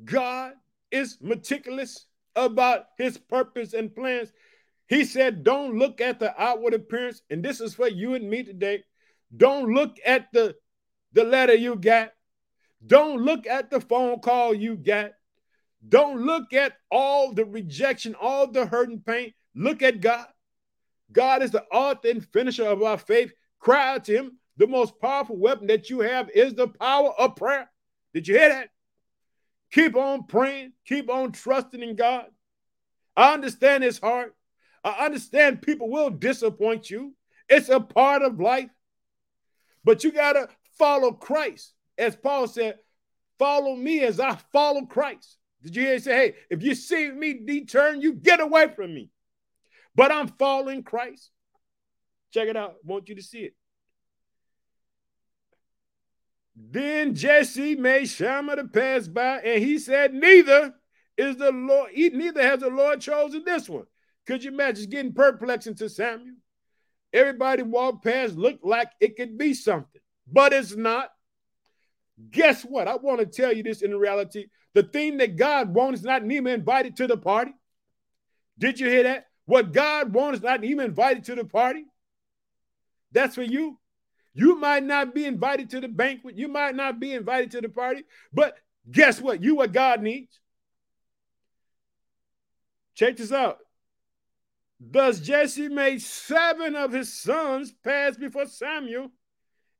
God 0.03 0.53
is 0.91 1.19
meticulous 1.21 2.07
about 2.35 2.87
his 2.97 3.19
purpose 3.19 3.75
and 3.75 3.95
plans. 3.95 4.33
He 4.89 5.05
said, 5.05 5.45
Don't 5.45 5.79
look 5.79 6.01
at 6.01 6.19
the 6.19 6.35
outward 6.41 6.73
appearance. 6.73 7.21
And 7.29 7.45
this 7.45 7.61
is 7.61 7.75
for 7.75 7.89
you 7.89 8.15
and 8.15 8.31
me 8.31 8.45
today. 8.45 8.85
Don't 9.37 9.75
look 9.75 9.97
at 10.05 10.29
the, 10.33 10.55
the 11.13 11.25
letter 11.25 11.55
you 11.55 11.77
got. 11.77 12.13
Don't 12.87 13.21
look 13.21 13.47
at 13.47 13.71
the 13.71 13.83
phone 13.83 14.21
call 14.21 14.55
you 14.55 14.77
got. 14.77 15.13
Don't 15.87 16.23
look 16.23 16.55
at 16.55 16.73
all 16.91 17.35
the 17.35 17.45
rejection, 17.45 18.15
all 18.15 18.47
the 18.47 18.65
hurt 18.65 18.89
and 18.89 19.05
pain. 19.05 19.35
Look 19.55 19.83
at 19.83 20.01
God. 20.01 20.27
God 21.13 21.43
is 21.43 21.51
the 21.51 21.65
author 21.65 22.09
and 22.09 22.27
finisher 22.27 22.67
of 22.67 22.83
our 22.83 22.99
faith. 22.99 23.33
Cry 23.59 23.95
out 23.95 24.05
to 24.05 24.17
him. 24.17 24.39
The 24.57 24.67
most 24.67 25.01
powerful 25.01 25.37
weapon 25.37 25.67
that 25.69 25.91
you 25.91 26.01
have 26.01 26.31
is 26.31 26.55
the 26.55 26.69
power 26.69 27.11
of 27.19 27.37
prayer. 27.37 27.71
Did 28.15 28.29
you 28.29 28.39
hear 28.39 28.49
that? 28.49 28.69
Keep 29.73 29.97
on 29.97 30.25
praying. 30.25 30.73
Keep 30.87 31.11
on 31.11 31.33
trusting 31.33 31.83
in 31.83 31.97
God. 31.97 32.27
I 33.17 33.33
understand 33.33 33.85
his 33.85 33.99
heart. 33.99 34.35
I 34.85 35.07
understand 35.07 35.63
people 35.63 35.89
will 35.91 36.11
disappoint 36.11 36.91
you. 36.91 37.15
It's 37.49 37.69
a 37.69 37.81
part 37.81 38.23
of 38.23 38.41
life. 38.41 38.71
But 39.85 40.05
you 40.05 40.13
got 40.13 40.35
to 40.35 40.49
follow 40.79 41.13
Christ. 41.13 41.73
As 41.97 42.17
Paul 42.17 42.47
said, 42.49 42.79
follow 43.39 43.75
me 43.75 44.01
as 44.01 44.21
I 44.21 44.37
follow 44.53 44.87
Christ. 44.87 45.39
Did 45.63 45.77
you 45.77 45.83
hear 45.83 45.95
him 45.95 46.01
say, 46.01 46.15
hey, 46.15 46.35
if 46.51 46.63
you 46.63 46.75
see 46.75 47.11
me 47.11 47.41
deturn, 47.45 48.01
you 48.01 48.15
get 48.15 48.41
away 48.41 48.69
from 48.75 48.95
me 48.95 49.11
but 49.95 50.13
I'm 50.13 50.29
following 50.29 50.83
Christ. 50.83 51.31
Check 52.33 52.49
it 52.49 52.57
out. 52.57 52.71
I 52.71 52.75
want 52.85 53.09
you 53.09 53.15
to 53.17 53.23
see 53.23 53.41
it. 53.41 53.55
Then 56.55 57.15
Jesse 57.15 57.77
made 57.77 58.07
Shammah 58.07 58.57
to 58.57 58.65
pass 58.65 59.09
by, 59.09 59.39
and 59.39 59.63
he 59.63 59.79
said, 59.79 60.13
Neither 60.13 60.75
is 61.17 61.37
the 61.37 61.51
Lord, 61.51 61.91
he, 61.93 62.11
neither 62.11 62.43
has 62.43 62.61
the 62.61 62.69
Lord 62.69 63.01
chosen 63.01 63.43
this 63.45 63.69
one. 63.69 63.85
Could 64.27 64.45
you 64.45 64.53
imagine 64.53 64.91
getting 64.91 65.15
perplexing 65.15 65.75
to 65.77 65.89
Samuel? 65.89 66.37
Everybody 67.13 67.63
walked 67.63 68.05
past, 68.05 68.37
looked 68.37 68.65
like 68.65 68.91
it 69.01 69.17
could 69.17 69.37
be 69.37 69.55
something, 69.55 70.01
but 70.31 70.53
it's 70.53 70.75
not. 70.75 71.11
Guess 72.31 72.63
what? 72.63 72.89
I 72.89 72.97
want 72.97 73.21
to 73.21 73.27
tell 73.27 73.53
you 73.53 73.63
this 73.63 73.83
in 73.83 73.95
reality. 73.97 74.47
The 74.75 74.83
thing 74.83 75.19
that 75.19 75.37
God 75.37 75.75
wants 75.75 76.01
is 76.01 76.07
not 76.07 76.25
Nehemiah 76.25 76.55
invited 76.55 76.97
to 76.97 77.07
the 77.07 77.17
party. 77.17 77.53
Did 78.59 78.79
you 78.79 78.89
hear 78.89 79.03
that? 79.05 79.27
What 79.47 79.73
God 79.73 80.13
wants 80.13 80.41
not 80.41 80.65
even 80.65 80.87
invited 80.87 81.25
to 81.25 81.35
the 81.35 81.45
party. 81.45 81.85
That's 83.13 83.35
for 83.35 83.43
you. 83.43 83.79
You 84.35 84.59
might 84.59 84.83
not 84.83 85.15
be 85.15 85.27
invited 85.27 85.71
to 85.71 85.81
the 85.81 85.89
banquet. 85.89 86.37
You 86.37 86.49
might 86.49 86.75
not 86.75 86.99
be 86.99 87.13
invited 87.13 87.51
to 87.53 87.61
the 87.61 87.69
party. 87.69 88.05
But 88.33 88.57
guess 88.91 89.21
what? 89.21 89.43
You 89.43 89.57
what 89.57 89.73
God 89.73 90.01
needs. 90.01 90.41
Check 92.95 93.17
this 93.17 93.33
out. 93.33 93.59
Thus 94.81 95.21
Jesse 95.21 95.69
made 95.69 96.03
seven 96.03 96.75
of 96.75 96.93
his 96.93 97.13
sons 97.13 97.73
pass 97.85 98.17
before 98.17 98.47
Samuel. 98.47 99.11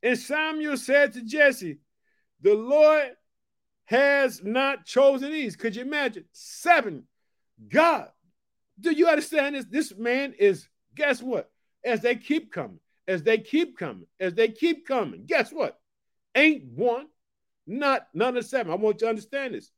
And 0.03 0.19
Samuel 0.19 0.77
said 0.77 1.13
to 1.15 1.23
Jesse, 1.23 1.79
The 2.41 2.55
Lord 2.55 3.13
has 3.87 4.43
not 4.43 4.85
chosen 4.85 5.33
these. 5.33 5.57
Could 5.57 5.77
you 5.77 5.83
imagine? 5.83 6.25
Seven. 6.33 7.05
God 7.69 8.09
do 8.83 8.93
you 8.93 9.09
understand 9.09 9.55
this? 9.55 9.65
This 9.65 9.97
man 9.97 10.35
is, 10.39 10.69
guess 10.95 11.23
what? 11.23 11.51
As 11.85 12.01
they 12.01 12.17
keep 12.17 12.53
coming, 12.53 12.81
as 13.09 13.23
they 13.23 13.39
keep 13.39 13.79
coming, 13.79 14.07
as 14.21 14.35
they 14.35 14.49
keep 14.49 14.87
coming, 14.87 15.25
guess 15.27 15.53
what? 15.53 15.79
Ain't 16.35 16.65
one, 16.65 17.07
not 17.67 18.09
none 18.15 18.37
of 18.37 18.45
seven. 18.45 18.73
I 18.73 18.77
want 18.77 18.97
you 18.97 19.07
to 19.07 19.11
understand 19.11 19.55
this. 19.55 19.71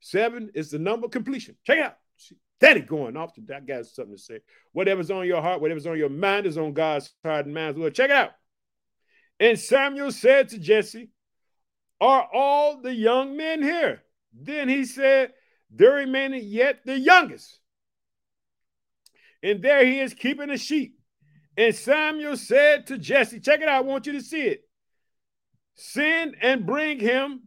Seven 0.00 0.50
is 0.54 0.70
the 0.70 0.78
number 0.78 1.08
completion. 1.08 1.56
Check 1.64 1.78
out. 1.78 1.96
Danny 2.60 2.80
going 2.80 3.16
off 3.16 3.34
to 3.34 3.40
that 3.42 3.66
guy's 3.66 3.94
something 3.94 4.16
to 4.16 4.22
say. 4.22 4.40
Whatever's 4.72 5.10
on 5.10 5.26
your 5.26 5.42
heart, 5.42 5.60
whatever's 5.60 5.86
on 5.86 5.98
your 5.98 6.08
mind 6.08 6.46
is 6.46 6.56
on 6.56 6.72
God's 6.72 7.12
heart 7.24 7.46
and 7.46 7.54
mind 7.54 7.70
as 7.70 7.76
well. 7.76 7.90
Check 7.90 8.10
it 8.10 8.16
out. 8.16 8.30
And 9.40 9.58
Samuel 9.58 10.12
said 10.12 10.48
to 10.50 10.58
Jesse, 10.58 11.10
Are 12.00 12.28
all 12.32 12.80
the 12.80 12.94
young 12.94 13.36
men 13.36 13.62
here? 13.62 14.02
Then 14.32 14.68
he 14.68 14.84
said, 14.84 15.32
There 15.70 15.94
remained 15.94 16.36
yet 16.36 16.80
the 16.84 16.98
youngest 16.98 17.58
and 19.44 19.62
there 19.62 19.84
he 19.84 20.00
is 20.00 20.14
keeping 20.14 20.48
the 20.48 20.56
sheep. 20.56 20.98
And 21.56 21.74
Samuel 21.74 22.36
said 22.36 22.86
to 22.88 22.98
Jesse, 22.98 23.38
Check 23.38 23.60
it 23.60 23.68
out, 23.68 23.76
I 23.76 23.80
want 23.82 24.06
you 24.06 24.14
to 24.14 24.22
see 24.22 24.40
it. 24.40 24.62
Send 25.76 26.36
and 26.40 26.66
bring 26.66 26.98
him, 26.98 27.42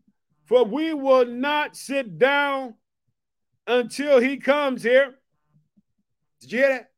for 0.45 0.63
we 0.63 0.93
will 0.93 1.25
not 1.25 1.75
sit 1.75 2.19
down 2.19 2.75
until 3.65 4.19
he 4.19 4.37
comes 4.37 4.83
here. 4.83 5.15
Did 6.39 6.51
you 6.51 6.59
hear 6.59 6.69
that? 6.69 6.91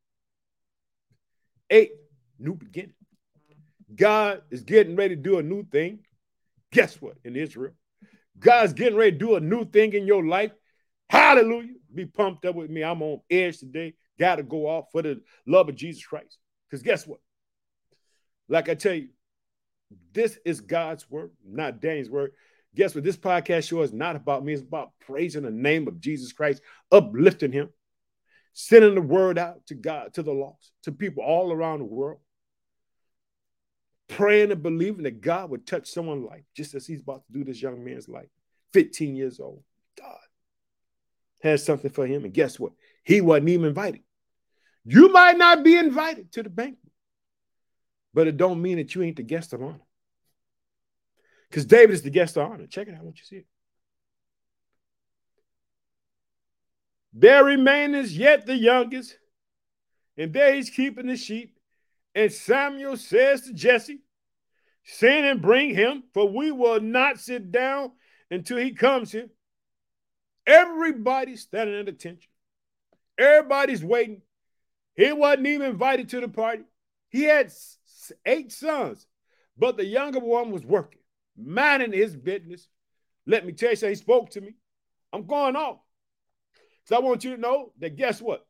Eight, 1.70 1.92
new 2.38 2.56
beginning. 2.56 2.94
God 3.96 4.42
is 4.52 4.64
getting 4.64 4.96
ready 4.96 5.16
to 5.16 5.22
do 5.22 5.40
a 5.40 5.44
new 5.44 5.64
thing. 5.64 6.00
Guess 6.72 7.02
what? 7.02 7.16
In 7.24 7.36
Israel, 7.36 7.74
God's 8.38 8.74
getting 8.74 8.98
ready 8.98 9.14
to 9.14 9.18
do 9.18 9.36
a 9.36 9.40
new 9.40 9.66
thing 9.66 9.94
in 9.94 10.06
your 10.06 10.26
life. 10.26 10.52
Hallelujah. 11.10 11.74
Be 11.94 12.06
pumped 12.06 12.46
up 12.46 12.56
with 12.56 12.70
me. 12.70 12.84
I'm 12.84 13.02
on 13.02 13.22
edge 13.32 13.60
today 13.60 13.94
got 14.20 14.36
to 14.36 14.44
go 14.44 14.68
off 14.68 14.92
for 14.92 15.02
the 15.02 15.22
love 15.48 15.70
of 15.70 15.76
Jesus 15.76 16.06
Christ. 16.06 16.38
Because 16.70 16.84
guess 16.84 17.08
what? 17.08 17.20
Like 18.48 18.70
I 18.70 18.76
tell 18.76 18.94
you, 18.94 19.10
this 20.14 20.38
is 20.46 20.62
God's 20.62 21.10
word, 21.10 21.32
not 21.48 21.82
Danny's 21.82 22.10
word. 22.10 22.32
Guess 22.76 22.94
what? 22.94 23.04
This 23.04 23.18
podcast 23.18 23.68
show 23.68 23.82
is 23.82 23.94
not 23.94 24.16
about 24.16 24.44
me. 24.44 24.54
It's 24.54 24.62
about 24.62 24.92
praising 25.00 25.44
the 25.44 25.52
name 25.52 25.88
of 25.88 26.00
Jesus 26.00 26.32
Christ, 26.32 26.62
uplifting 26.92 27.52
him, 27.52 27.70
sending 28.54 28.96
the 28.96 29.02
word 29.02 29.40
out 29.40 29.66
to 29.68 29.76
God, 29.76 30.14
to 30.14 30.24
the 30.24 30.32
lost, 30.32 30.72
to 30.84 30.92
people 30.92 31.24
all 31.24 31.52
around 31.52 31.80
the 31.80 31.86
world. 31.86 32.20
Praying 34.08 34.52
and 34.52 34.64
believing 34.64 35.04
that 35.04 35.22
God 35.22 35.52
would 35.52 35.68
touch 35.68 35.88
someone's 35.88 36.26
life, 36.26 36.44
just 36.56 36.74
as 36.74 36.86
he's 36.86 37.02
about 37.02 37.24
to 37.28 37.34
do 37.34 37.44
this 37.44 37.62
young 37.62 37.84
man's 37.84 38.10
life, 38.10 38.30
15 38.74 39.16
years 39.16 39.40
old. 39.40 39.64
God 39.98 40.18
has 41.42 41.64
something 41.64 41.92
for 41.92 42.08
him. 42.08 42.26
And 42.26 42.34
guess 42.34 42.60
what? 42.60 42.74
He 43.04 43.22
wasn't 43.22 43.50
even 43.50 43.68
invited. 43.68 44.02
You 44.91 45.10
might 45.10 45.38
not 45.38 45.63
be 45.63 45.78
invited 45.78 46.32
to 46.32 46.41
the 46.41 46.49
banquet, 46.49 46.91
but 48.12 48.25
it 48.25 48.38
don't 48.38 48.60
mean 48.60 48.78
that 48.78 48.95
you 48.95 49.04
ain't 49.04 49.17
the 49.17 49.21
guest 49.23 49.54
of 49.54 49.62
honor. 49.62 49.86
Because 51.47 51.67
David 51.67 51.93
is 51.93 52.02
the 52.02 52.10
guest 52.10 52.38
of 52.38 52.52
honor. 52.52 52.65
Check 52.65 52.88
it 52.88 52.95
out. 52.95 53.02
I 53.02 53.04
want 53.04 53.17
you 53.17 53.21
to 53.21 53.28
see 53.28 53.36
it. 53.36 53.45
There 57.13 57.43
remaineth 57.43 58.10
yet 58.10 58.47
the 58.47 58.56
youngest, 58.56 59.15
and 60.17 60.34
there 60.34 60.56
he's 60.56 60.71
keeping 60.71 61.06
the 61.06 61.17
sheep. 61.17 61.60
And 62.15 62.34
Samuel 62.34 62.97
says 62.97 63.41
to 63.41 63.54
Jesse, 63.54 63.99
Send 64.84 65.28
and 65.28 65.39
bring 65.39 65.75
him, 65.75 66.02
for 66.15 66.28
we 66.28 66.52
will 66.52 66.82
not 66.82 67.19
sit 67.19 67.52
down 67.52 67.91
until 68.32 68.58
he 68.58 68.71
comes 68.71 69.12
here. 69.12 69.30
Everybody's 70.47 71.41
standing 71.41 71.80
at 71.80 71.88
attention. 71.88 72.32
Everybody's 73.19 73.84
waiting 73.84 74.23
he 75.00 75.14
wasn't 75.14 75.48
even 75.48 75.68
invited 75.68 76.10
to 76.10 76.20
the 76.20 76.28
party. 76.28 76.64
He 77.08 77.24
had 77.24 77.54
eight 78.26 78.52
sons, 78.52 79.08
but 79.58 79.78
the 79.78 79.86
younger 79.86 80.20
one 80.20 80.52
was 80.52 80.66
working, 80.66 81.00
minding 81.38 81.94
his 81.94 82.18
business. 82.18 82.68
Let 83.26 83.46
me 83.46 83.54
tell 83.54 83.70
you, 83.70 83.76
so 83.78 83.88
he 83.88 83.96
spoke 83.96 84.32
to 84.32 84.42
me. 84.42 84.56
I'm 85.14 85.26
going 85.26 85.56
off. 85.56 85.78
So 86.84 86.98
I 86.98 87.00
want 87.00 87.24
you 87.24 87.34
to 87.34 87.42
know 87.42 87.72
that 87.80 87.96
guess 87.96 88.22
what? 88.22 88.46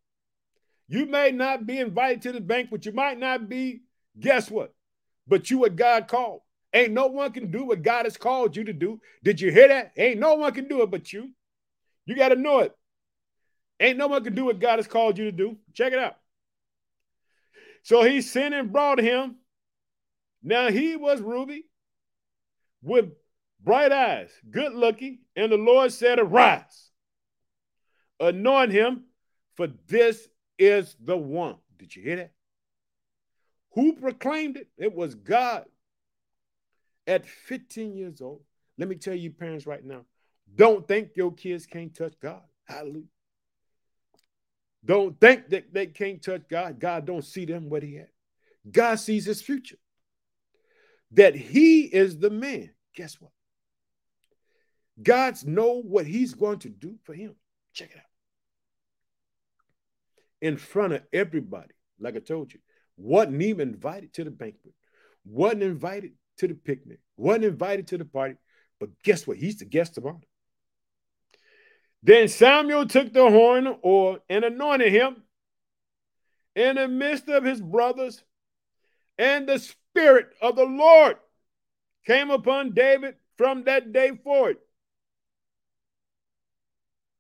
You 0.88 1.06
may 1.06 1.30
not 1.30 1.68
be 1.68 1.78
invited 1.78 2.24
to 2.24 2.32
the 2.32 2.42
banquet. 2.42 2.84
You 2.84 2.94
might 2.94 3.20
not 3.20 3.48
be, 3.48 3.84
guess 4.20 4.50
what? 4.50 4.74
But 5.28 5.52
you 5.52 5.60
what 5.60 5.76
God 5.76 6.08
called. 6.08 6.42
Ain't 6.74 6.94
no 6.94 7.06
one 7.08 7.32
can 7.32 7.52
do 7.52 7.64
what 7.64 7.84
God 7.84 8.06
has 8.06 8.18
called 8.18 8.56
you 8.56 8.64
to 8.64 8.74
do. 8.74 9.00
Did 9.24 9.40
you 9.40 9.52
hear 9.52 9.68
that? 9.68 9.92
Ain't 9.96 10.20
no 10.20 10.34
one 10.34 10.52
can 10.52 10.68
do 10.68 10.82
it 10.82 10.90
but 10.90 11.14
you. 11.14 11.30
You 12.08 12.16
got 12.16 12.30
to 12.30 12.36
know 12.36 12.62
it. 12.62 12.76
Ain't 13.80 14.00
no 14.00 14.08
one 14.08 14.24
can 14.24 14.34
do 14.34 14.46
what 14.46 14.60
God 14.60 14.80
has 14.80 14.88
called 14.88 15.20
you 15.20 15.26
to 15.26 15.32
do. 15.32 15.56
Check 15.76 15.94
it 15.94 16.00
out. 16.00 16.16
So 17.84 18.04
he 18.04 18.22
sent 18.22 18.54
and 18.54 18.72
brought 18.72 19.00
him. 19.00 19.36
Now 20.44 20.70
he 20.70 20.96
was 20.96 21.22
Ruby 21.22 21.66
with 22.82 23.12
bright 23.62 23.92
eyes, 23.92 24.30
good 24.50 24.74
looking, 24.74 25.20
and 25.36 25.52
the 25.52 25.58
Lord 25.58 25.92
said, 25.92 26.20
Arise, 26.20 26.92
anoint 28.20 28.72
him, 28.72 29.04
for 29.56 29.68
this 29.88 30.28
is 30.58 30.96
the 31.04 31.18
one. 31.18 31.56
Did 31.78 31.96
you 31.96 32.04
hear 32.04 32.16
that? 32.18 32.32
Who 33.74 33.94
proclaimed 33.94 34.58
it? 34.58 34.68
It 34.78 34.94
was 34.94 35.16
God. 35.16 35.66
At 37.08 37.26
15 37.26 37.96
years 37.96 38.22
old, 38.22 38.42
let 38.78 38.88
me 38.88 38.96
tell 38.96 39.16
you, 39.16 39.32
parents, 39.32 39.66
right 39.66 39.84
now, 39.84 40.06
don't 40.56 40.88
think 40.88 41.12
your 41.16 41.34
kids 41.34 41.66
can't 41.66 41.94
touch 41.94 42.14
God. 42.22 42.42
Hallelujah. 42.66 43.04
Don't 44.84 45.20
think 45.20 45.50
that 45.50 45.74
they 45.74 45.88
can't 45.88 46.22
touch 46.22 46.44
God. 46.50 46.80
God 46.80 47.06
don't 47.06 47.26
see 47.26 47.46
them 47.46 47.70
what 47.70 47.84
he 47.84 47.96
had. 47.96 48.10
God 48.70 48.96
sees 48.96 49.26
his 49.26 49.42
future. 49.42 49.78
That 51.12 51.36
he 51.36 51.82
is 51.82 52.18
the 52.18 52.30
man. 52.30 52.72
Guess 52.96 53.20
what? 53.20 53.32
God's 55.02 55.46
know 55.46 55.82
what 55.82 56.06
he's 56.06 56.34
going 56.34 56.60
to 56.60 56.70
do 56.70 56.96
for 57.04 57.14
him. 57.14 57.36
Check 57.74 57.92
it 57.92 57.98
out. 57.98 58.04
In 60.42 60.58
front 60.58 60.94
of 60.94 61.04
everybody, 61.12 61.74
like 62.00 62.16
I 62.16 62.20
told 62.20 62.54
you, 62.54 62.60
wasn't 62.98 63.42
even 63.42 63.70
invited 63.70 64.14
to 64.14 64.24
the 64.24 64.32
banquet, 64.32 64.74
wasn't 65.26 65.64
invited 65.64 66.12
to 66.38 66.48
the 66.48 66.54
picnic, 66.54 67.00
wasn't 67.18 67.46
invited 67.46 67.88
to 67.88 67.98
the 67.98 68.06
party. 68.06 68.36
But 68.80 68.90
guess 69.04 69.28
what? 69.28 69.38
He's 69.38 69.58
the 69.58 69.66
guest 69.66 69.98
of 69.98 70.06
honor. 70.06 70.20
Then 72.02 72.28
Samuel 72.28 72.88
took 72.88 73.12
the 73.14 73.30
horn 73.30 73.76
or 73.82 74.20
and 74.30 74.46
anointed 74.46 74.92
him 74.92 75.24
in 76.56 76.76
the 76.76 76.88
midst 76.88 77.28
of 77.28 77.44
his 77.44 77.62
brothers, 77.62 78.24
and 79.18 79.48
the 79.48 79.60
spirit 79.60 80.30
of 80.42 80.56
the 80.56 80.66
Lord 80.66 81.18
came 82.06 82.32
upon 82.32 82.74
David 82.74 83.16
from 83.38 83.66
that 83.66 83.92
day 83.92 84.12
forward. 84.24 84.58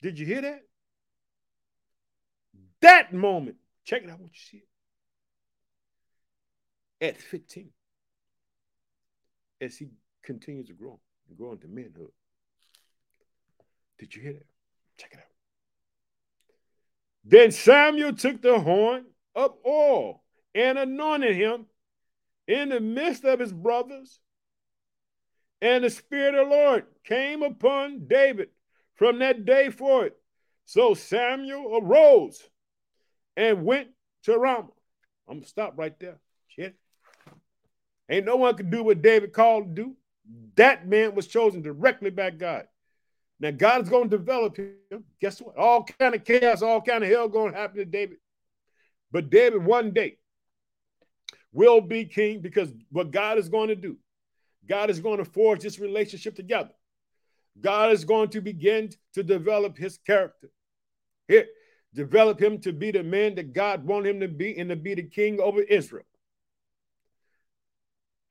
Did 0.01 0.17
you 0.17 0.25
hear 0.25 0.41
that? 0.41 0.63
That 2.81 3.13
moment, 3.13 3.57
check 3.83 4.03
it 4.03 4.09
out, 4.09 4.21
what 4.21 4.31
you 4.33 4.39
see 4.39 4.63
it. 7.01 7.05
At 7.05 7.17
15, 7.17 7.69
as 9.61 9.77
he 9.77 9.89
continues 10.23 10.67
to 10.67 10.73
grow 10.73 10.99
and 11.27 11.37
grow 11.37 11.51
into 11.51 11.67
manhood. 11.67 12.11
Did 13.97 14.15
you 14.15 14.21
hear 14.21 14.33
that? 14.33 14.45
Check 14.99 15.11
it 15.13 15.19
out. 15.19 15.25
Then 17.23 17.51
Samuel 17.51 18.13
took 18.13 18.41
the 18.41 18.59
horn 18.59 19.05
of 19.35 19.55
oil 19.65 20.21
and 20.53 20.77
anointed 20.77 21.35
him 21.35 21.65
in 22.47 22.69
the 22.69 22.79
midst 22.79 23.23
of 23.23 23.39
his 23.39 23.53
brothers. 23.53 24.19
And 25.61 25.83
the 25.83 25.89
Spirit 25.89 26.35
of 26.35 26.49
the 26.49 26.55
Lord 26.55 26.85
came 27.03 27.43
upon 27.43 28.07
David 28.07 28.49
from 28.95 29.19
that 29.19 29.45
day 29.45 29.69
forward. 29.69 30.13
So 30.65 30.93
Samuel 30.93 31.79
arose 31.81 32.41
and 33.35 33.65
went 33.65 33.89
to 34.23 34.37
Ramah. 34.37 34.69
I'm 35.27 35.35
going 35.35 35.43
to 35.43 35.49
stop 35.49 35.73
right 35.77 35.97
there. 35.99 36.19
Shit. 36.47 36.75
Ain't 38.09 38.25
no 38.25 38.37
one 38.37 38.55
could 38.55 38.71
do 38.71 38.83
what 38.83 39.01
David 39.01 39.33
called 39.33 39.75
to 39.75 39.83
do. 39.83 39.95
That 40.55 40.87
man 40.87 41.15
was 41.15 41.27
chosen 41.27 41.61
directly 41.61 42.09
by 42.09 42.31
God. 42.31 42.67
Now 43.39 43.51
God's 43.51 43.89
going 43.89 44.09
to 44.09 44.17
develop 44.17 44.57
him. 44.57 45.03
Guess 45.21 45.41
what? 45.41 45.57
All 45.57 45.83
kind 45.83 46.13
of 46.13 46.25
chaos, 46.25 46.61
all 46.61 46.81
kind 46.81 47.03
of 47.03 47.09
hell 47.09 47.29
going 47.29 47.53
to 47.53 47.57
happen 47.57 47.77
to 47.77 47.85
David. 47.85 48.17
But 49.11 49.29
David 49.29 49.63
one 49.63 49.91
day 49.91 50.17
will 51.51 51.81
be 51.81 52.05
king 52.05 52.41
because 52.41 52.71
what 52.91 53.11
God 53.11 53.37
is 53.37 53.49
going 53.49 53.69
to 53.69 53.75
do, 53.75 53.97
God 54.67 54.89
is 54.89 54.99
going 54.99 55.17
to 55.17 55.25
forge 55.25 55.61
this 55.61 55.79
relationship 55.79 56.35
together. 56.35 56.71
God 57.59 57.91
is 57.91 58.05
going 58.05 58.29
to 58.29 58.41
begin 58.41 58.89
to 59.13 59.23
develop 59.23 59.77
his 59.77 59.97
character. 59.97 60.49
Here, 61.27 61.47
develop 61.93 62.41
him 62.41 62.59
to 62.61 62.73
be 62.73 62.91
the 62.91 63.03
man 63.03 63.35
that 63.35 63.53
God 63.53 63.85
wanted 63.85 64.15
him 64.15 64.19
to 64.21 64.27
be 64.27 64.57
and 64.57 64.69
to 64.69 64.75
be 64.75 64.95
the 64.95 65.03
king 65.03 65.39
over 65.39 65.61
Israel. 65.61 66.05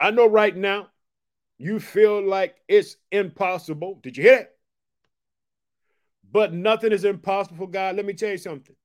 I 0.00 0.10
know 0.10 0.28
right 0.28 0.56
now 0.56 0.88
you 1.58 1.80
feel 1.80 2.24
like 2.24 2.56
it's 2.68 2.96
impossible. 3.10 3.98
Did 4.02 4.16
you 4.16 4.22
hear 4.22 4.38
it? 4.38 4.57
But 6.30 6.52
nothing 6.52 6.92
is 6.92 7.04
impossible 7.04 7.56
for 7.56 7.70
God. 7.70 7.96
Let 7.96 8.04
me 8.04 8.12
tell 8.12 8.30
you 8.30 8.38
something. 8.38 8.76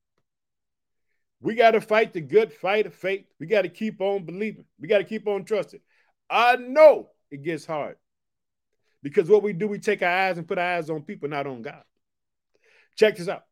We 1.41 1.55
got 1.55 1.71
to 1.71 1.81
fight 1.81 2.13
the 2.13 2.21
good 2.21 2.53
fight 2.53 2.85
of 2.85 2.93
faith. 2.93 3.25
We 3.39 3.47
got 3.47 3.63
to 3.63 3.69
keep 3.69 3.99
on 3.99 4.23
believing. 4.23 4.65
We 4.79 4.87
got 4.87 4.99
to 4.99 5.03
keep 5.03 5.27
on 5.27 5.43
trusting. 5.43 5.81
I 6.29 6.55
know 6.55 7.09
it 7.29 7.43
gets 7.43 7.65
hard 7.65 7.97
because 9.01 9.29
what 9.29 9.43
we 9.43 9.51
do, 9.51 9.67
we 9.67 9.79
take 9.79 10.01
our 10.01 10.09
eyes 10.09 10.37
and 10.37 10.47
put 10.47 10.57
our 10.57 10.77
eyes 10.77 10.89
on 10.89 11.01
people, 11.01 11.27
not 11.27 11.45
on 11.45 11.61
God. 11.61 11.83
Check 12.95 13.17
this 13.17 13.27
out. 13.27 13.43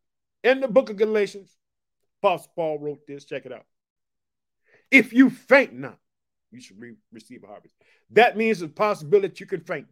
In 0.42 0.60
the 0.60 0.68
book 0.68 0.88
of 0.88 0.96
Galatians, 0.96 1.54
Apostle 2.22 2.52
Paul 2.56 2.78
wrote 2.78 3.06
this. 3.06 3.26
Check 3.26 3.44
it 3.44 3.52
out. 3.52 3.66
If 4.90 5.12
you 5.12 5.28
faint 5.28 5.74
not, 5.74 5.98
you 6.50 6.60
should 6.60 6.80
re- 6.80 6.96
receive 7.12 7.44
a 7.44 7.46
harvest. 7.46 7.74
That 8.10 8.36
means 8.36 8.60
the 8.60 8.68
possibility 8.68 9.34
you 9.38 9.46
can 9.46 9.60
faint. 9.60 9.86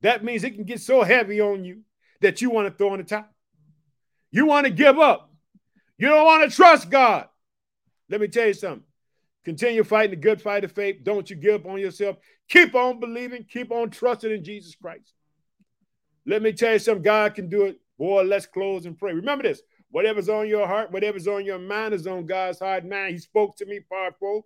That 0.00 0.22
means 0.22 0.44
it 0.44 0.54
can 0.54 0.64
get 0.64 0.80
so 0.80 1.02
heavy 1.02 1.40
on 1.40 1.64
you 1.64 1.80
that 2.20 2.40
you 2.40 2.50
want 2.50 2.68
to 2.68 2.74
throw 2.74 2.94
in 2.94 2.98
the 2.98 3.04
top. 3.04 3.30
You 4.30 4.46
want 4.46 4.66
to 4.66 4.72
give 4.72 4.98
up. 4.98 5.30
You 5.96 6.08
don't 6.08 6.24
want 6.24 6.50
to 6.50 6.54
trust 6.54 6.90
God. 6.90 7.28
Let 8.08 8.20
me 8.20 8.28
tell 8.28 8.48
you 8.48 8.54
something. 8.54 8.82
Continue 9.44 9.84
fighting 9.84 10.10
the 10.10 10.16
good 10.16 10.42
fight 10.42 10.64
of 10.64 10.72
faith. 10.72 11.04
Don't 11.04 11.28
you 11.28 11.36
give 11.36 11.54
up 11.54 11.66
on 11.66 11.78
yourself. 11.78 12.16
Keep 12.48 12.74
on 12.74 12.98
believing. 12.98 13.44
Keep 13.44 13.70
on 13.70 13.90
trusting 13.90 14.30
in 14.30 14.42
Jesus 14.42 14.74
Christ. 14.74 15.14
Let 16.26 16.42
me 16.42 16.52
tell 16.52 16.72
you 16.72 16.78
something. 16.78 17.02
God 17.02 17.34
can 17.34 17.48
do 17.48 17.64
it. 17.64 17.78
Boy, 17.98 18.22
let's 18.22 18.46
close 18.46 18.86
and 18.86 18.98
pray. 18.98 19.12
Remember 19.12 19.44
this. 19.44 19.62
Whatever's 19.90 20.28
on 20.28 20.48
your 20.48 20.66
heart, 20.66 20.90
whatever's 20.90 21.28
on 21.28 21.44
your 21.44 21.60
mind 21.60 21.94
is 21.94 22.08
on 22.08 22.26
God's 22.26 22.58
heart. 22.58 22.84
Man, 22.84 23.10
he 23.10 23.18
spoke 23.18 23.56
to 23.58 23.66
me, 23.66 23.78
four. 23.88 24.42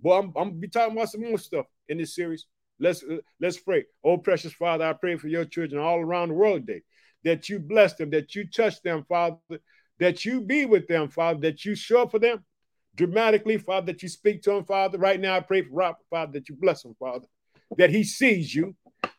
Boy, 0.00 0.18
I'm, 0.18 0.26
I'm 0.26 0.32
gonna 0.32 0.50
be 0.52 0.68
talking 0.68 0.96
about 0.96 1.08
some 1.08 1.22
more 1.22 1.38
stuff 1.38 1.66
in 1.88 1.98
this 1.98 2.14
series. 2.14 2.46
Let's 2.78 3.02
let's 3.40 3.58
pray. 3.58 3.86
Oh, 4.04 4.18
precious 4.18 4.52
Father, 4.52 4.84
I 4.84 4.92
pray 4.92 5.16
for 5.16 5.26
your 5.26 5.44
children 5.44 5.80
all 5.80 5.98
around 5.98 6.28
the 6.28 6.34
world 6.34 6.66
today 6.66 6.82
that 7.24 7.48
you 7.48 7.58
bless 7.58 7.94
them, 7.94 8.10
that 8.10 8.34
you 8.34 8.46
touch 8.48 8.82
them, 8.82 9.04
Father, 9.08 9.38
that 9.98 10.24
you 10.24 10.40
be 10.40 10.66
with 10.66 10.88
them, 10.88 11.08
Father, 11.08 11.40
that 11.40 11.64
you 11.64 11.74
show 11.74 12.02
up 12.02 12.10
for 12.10 12.18
them 12.18 12.44
dramatically, 12.94 13.58
Father, 13.58 13.86
that 13.86 14.02
you 14.02 14.08
speak 14.08 14.42
to 14.42 14.50
them, 14.50 14.64
Father. 14.64 14.98
Right 14.98 15.20
now, 15.20 15.36
I 15.36 15.40
pray 15.40 15.62
for 15.62 15.72
Robert, 15.72 16.04
Father, 16.10 16.32
that 16.32 16.48
you 16.48 16.56
bless 16.56 16.84
him, 16.84 16.94
Father, 16.98 17.26
that 17.78 17.90
he 17.90 18.04
sees 18.04 18.54
you, 18.54 18.74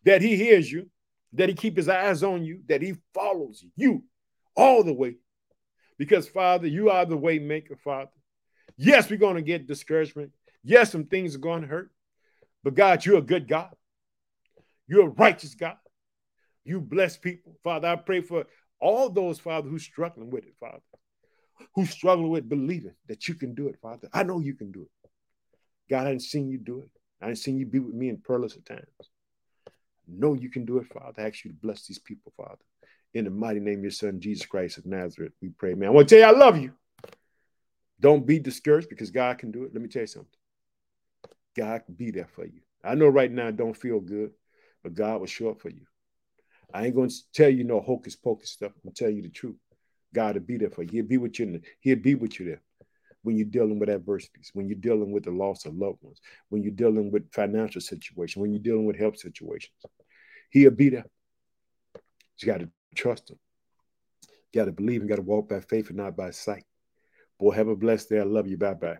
that 0.05 0.21
he 0.21 0.35
hears 0.35 0.71
you, 0.71 0.89
that 1.33 1.49
he 1.49 1.55
keep 1.55 1.77
his 1.77 1.89
eyes 1.89 2.23
on 2.23 2.43
you, 2.43 2.61
that 2.67 2.81
he 2.81 2.95
follows 3.13 3.63
you 3.75 4.03
all 4.55 4.83
the 4.83 4.93
way. 4.93 5.15
Because, 5.97 6.27
Father, 6.27 6.67
you 6.67 6.89
are 6.89 7.05
the 7.05 7.17
way 7.17 7.39
maker, 7.39 7.75
Father. 7.75 8.11
Yes, 8.77 9.09
we're 9.09 9.17
going 9.17 9.35
to 9.35 9.41
get 9.41 9.67
discouragement. 9.67 10.31
Yes, 10.63 10.91
some 10.91 11.05
things 11.05 11.35
are 11.35 11.39
going 11.39 11.61
to 11.61 11.67
hurt. 11.67 11.91
But 12.63 12.75
God, 12.75 13.05
you're 13.05 13.17
a 13.17 13.21
good 13.21 13.47
God. 13.47 13.75
You're 14.87 15.07
a 15.07 15.09
righteous 15.09 15.55
God. 15.55 15.77
You 16.65 16.79
bless 16.79 17.17
people. 17.17 17.57
Father, 17.63 17.87
I 17.87 17.95
pray 17.95 18.21
for 18.21 18.45
all 18.79 19.09
those, 19.09 19.39
Father, 19.39 19.69
who's 19.69 19.83
struggling 19.83 20.29
with 20.29 20.45
it, 20.45 20.55
Father, 20.59 20.81
who's 21.75 21.89
struggling 21.89 22.29
with 22.29 22.49
believing 22.49 22.95
that 23.07 23.27
you 23.27 23.35
can 23.35 23.53
do 23.53 23.67
it, 23.67 23.77
Father. 23.81 24.09
I 24.13 24.23
know 24.23 24.39
you 24.39 24.53
can 24.55 24.71
do 24.71 24.83
it. 24.83 25.09
God, 25.89 26.07
I 26.07 26.11
didn't 26.11 26.23
seen 26.23 26.49
you 26.49 26.57
do 26.57 26.79
it. 26.81 26.89
I 27.21 27.27
didn't 27.27 27.39
seen 27.39 27.57
you 27.57 27.65
be 27.65 27.79
with 27.79 27.93
me 27.93 28.09
in 28.09 28.17
perilous 28.17 28.57
times. 28.65 28.81
Know 30.07 30.33
you 30.33 30.49
can 30.49 30.65
do 30.65 30.77
it, 30.77 30.87
Father. 30.87 31.21
I 31.21 31.27
ask 31.27 31.45
you 31.45 31.51
to 31.51 31.57
bless 31.57 31.87
these 31.87 31.99
people, 31.99 32.33
Father. 32.35 32.59
In 33.13 33.25
the 33.25 33.31
mighty 33.31 33.59
name 33.59 33.79
of 33.79 33.83
your 33.83 33.91
son, 33.91 34.19
Jesus 34.19 34.45
Christ 34.45 34.77
of 34.77 34.85
Nazareth, 34.85 35.33
we 35.41 35.49
pray, 35.49 35.75
man. 35.75 35.89
I 35.89 35.91
want 35.91 36.09
to 36.09 36.15
tell 36.15 36.29
you, 36.29 36.35
I 36.35 36.37
love 36.37 36.57
you. 36.57 36.73
Don't 37.99 38.25
be 38.25 38.39
discouraged 38.39 38.89
because 38.89 39.11
God 39.11 39.37
can 39.37 39.51
do 39.51 39.63
it. 39.63 39.73
Let 39.73 39.81
me 39.81 39.87
tell 39.87 40.01
you 40.01 40.07
something. 40.07 40.29
God 41.55 41.85
can 41.85 41.93
be 41.93 42.11
there 42.11 42.27
for 42.27 42.45
you. 42.45 42.61
I 42.83 42.95
know 42.95 43.07
right 43.07 43.31
now 43.31 43.47
it 43.47 43.55
don't 43.55 43.77
feel 43.77 43.99
good, 43.99 44.31
but 44.81 44.95
God 44.95 45.19
will 45.19 45.27
show 45.27 45.49
up 45.49 45.61
for 45.61 45.69
you. 45.69 45.85
I 46.73 46.85
ain't 46.85 46.95
going 46.95 47.09
to 47.09 47.15
tell 47.33 47.49
you 47.49 47.63
no 47.63 47.81
hocus 47.81 48.15
pocus 48.15 48.51
stuff. 48.51 48.71
I'm 48.75 48.81
going 48.83 48.93
to 48.93 49.03
tell 49.03 49.13
you 49.13 49.21
the 49.21 49.29
truth. 49.29 49.57
God 50.13 50.35
will 50.35 50.41
be 50.41 50.57
there 50.57 50.69
for 50.69 50.83
you. 50.83 50.89
He'll 50.91 51.05
be 51.05 51.17
with 51.17 51.39
you. 51.39 51.45
The, 51.53 51.61
he'll 51.81 51.95
be 51.97 52.15
with 52.15 52.39
you 52.39 52.47
there. 52.47 52.61
when 53.23 53.37
you're 53.37 53.45
dealing 53.45 53.79
with 53.79 53.89
adversities, 53.89 54.51
when 54.53 54.67
you're 54.67 54.77
dealing 54.77 55.11
with 55.11 55.23
the 55.23 55.31
loss 55.31 55.65
of 55.65 55.75
loved 55.75 55.99
ones, 56.01 56.19
when 56.49 56.61
you're 56.61 56.71
dealing 56.71 57.11
with 57.11 57.31
financial 57.31 57.81
situation, 57.81 58.41
when 58.41 58.51
you're 58.51 58.61
dealing 58.61 58.85
with 58.85 58.97
health 58.97 59.17
situations. 59.17 59.73
He'll 60.51 60.71
be 60.71 60.89
there. 60.89 61.05
You 62.39 62.45
got 62.45 62.59
to 62.59 62.69
trust 62.95 63.31
him. 63.31 63.39
You 64.51 64.61
got 64.61 64.65
to 64.65 64.71
believe 64.71 65.01
and 65.01 65.09
got 65.09 65.15
to 65.15 65.21
walk 65.21 65.49
by 65.49 65.61
faith 65.61 65.87
and 65.87 65.97
not 65.97 66.15
by 66.15 66.31
sight. 66.31 66.65
Boy, 67.39 67.51
have 67.51 67.67
a 67.67 67.75
blessed 67.75 68.09
day. 68.09 68.19
I 68.19 68.23
love 68.23 68.47
you. 68.47 68.57
Bye 68.57 68.73
bye. 68.75 68.97